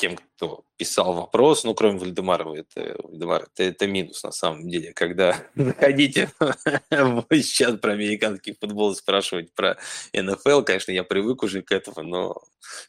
[0.03, 4.93] тем, кто писал вопрос, ну, кроме Вальдемара, это, Вальдемар, это, это минус на самом деле,
[4.93, 6.29] когда заходите
[7.31, 9.79] сейчас про американский футбол и спрашивать про
[10.13, 12.43] НФЛ, конечно, я привык уже к этому, но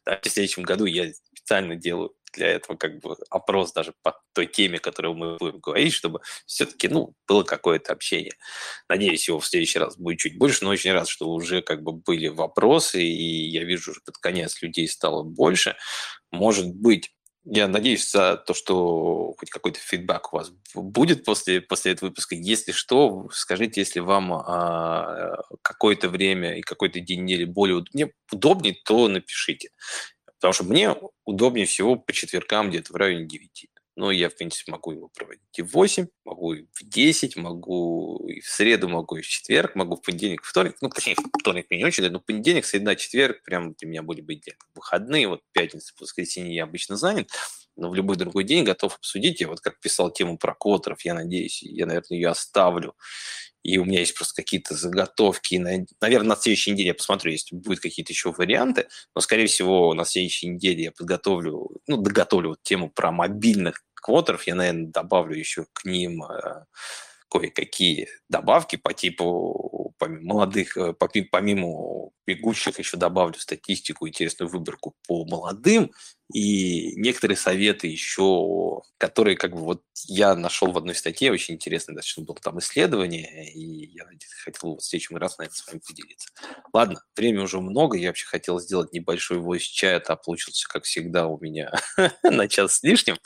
[0.05, 4.79] в следующем году я специально делаю для этого как бы опрос даже по той теме,
[4.79, 8.33] которую мы будем говорить, чтобы все-таки, ну, было какое-то общение.
[8.89, 11.93] Надеюсь, его в следующий раз будет чуть больше, но очень рад, что уже как бы
[11.93, 15.75] были вопросы, и я вижу, что под конец людей стало больше.
[16.31, 17.11] Может быть,
[17.45, 22.35] я надеюсь за то, что хоть какой-то фидбэк у вас будет после, после этого выпуска.
[22.35, 28.75] Если что, скажите, если вам а, какое-то время и какой-то день недели более удобнее, удобнее,
[28.85, 29.71] то напишите.
[30.43, 33.67] Потому что мне удобнее всего по четвергам где-то в районе 9.
[33.95, 38.27] Но я, в принципе, могу его проводить и в 8, могу и в 10, могу
[38.27, 40.75] и в среду, могу и в четверг, могу в понедельник, вторник.
[40.81, 44.49] Ну, точнее, вторник мне не очень, но понедельник, среда, четверг прям для меня будет быть
[44.75, 45.29] выходные.
[45.29, 47.29] Вот пятница, воскресенье я обычно занят
[47.75, 49.41] но в любой другой день готов обсудить.
[49.41, 52.95] Я вот как писал тему про квотеров, я надеюсь, я, наверное, ее оставлю
[53.63, 55.55] и у меня есть просто какие-то заготовки.
[55.55, 60.05] Наверное, на следующей неделе я посмотрю, если будут какие-то еще варианты, но, скорее всего, на
[60.05, 65.65] следующей неделе я подготовлю, ну, доготовлю вот тему про мобильных квотеров, я, наверное, добавлю еще
[65.71, 66.65] к ним э,
[67.29, 70.93] кое-какие добавки по типу помимо молодых, э,
[71.31, 75.91] помимо бегущих еще добавлю статистику, интересную выборку по молодым
[76.31, 81.93] и некоторые советы еще, которые как бы вот я нашел в одной статье, очень интересно,
[81.93, 84.05] достаточно было там исследование, и я
[84.43, 86.29] хотел вот в следующем раз на это с вами поделиться.
[86.71, 91.27] Ладно, времени уже много, я вообще хотел сделать небольшой voice чат, а получился, как всегда,
[91.27, 91.71] у меня
[92.23, 93.17] на час с лишним.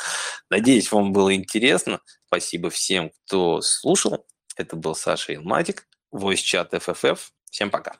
[0.50, 2.02] Надеюсь, вам было интересно.
[2.28, 4.26] Спасибо всем, кто слушал.
[4.56, 7.20] Это был Саша Илматик, voice чат FFF.
[7.52, 7.98] Всем пока.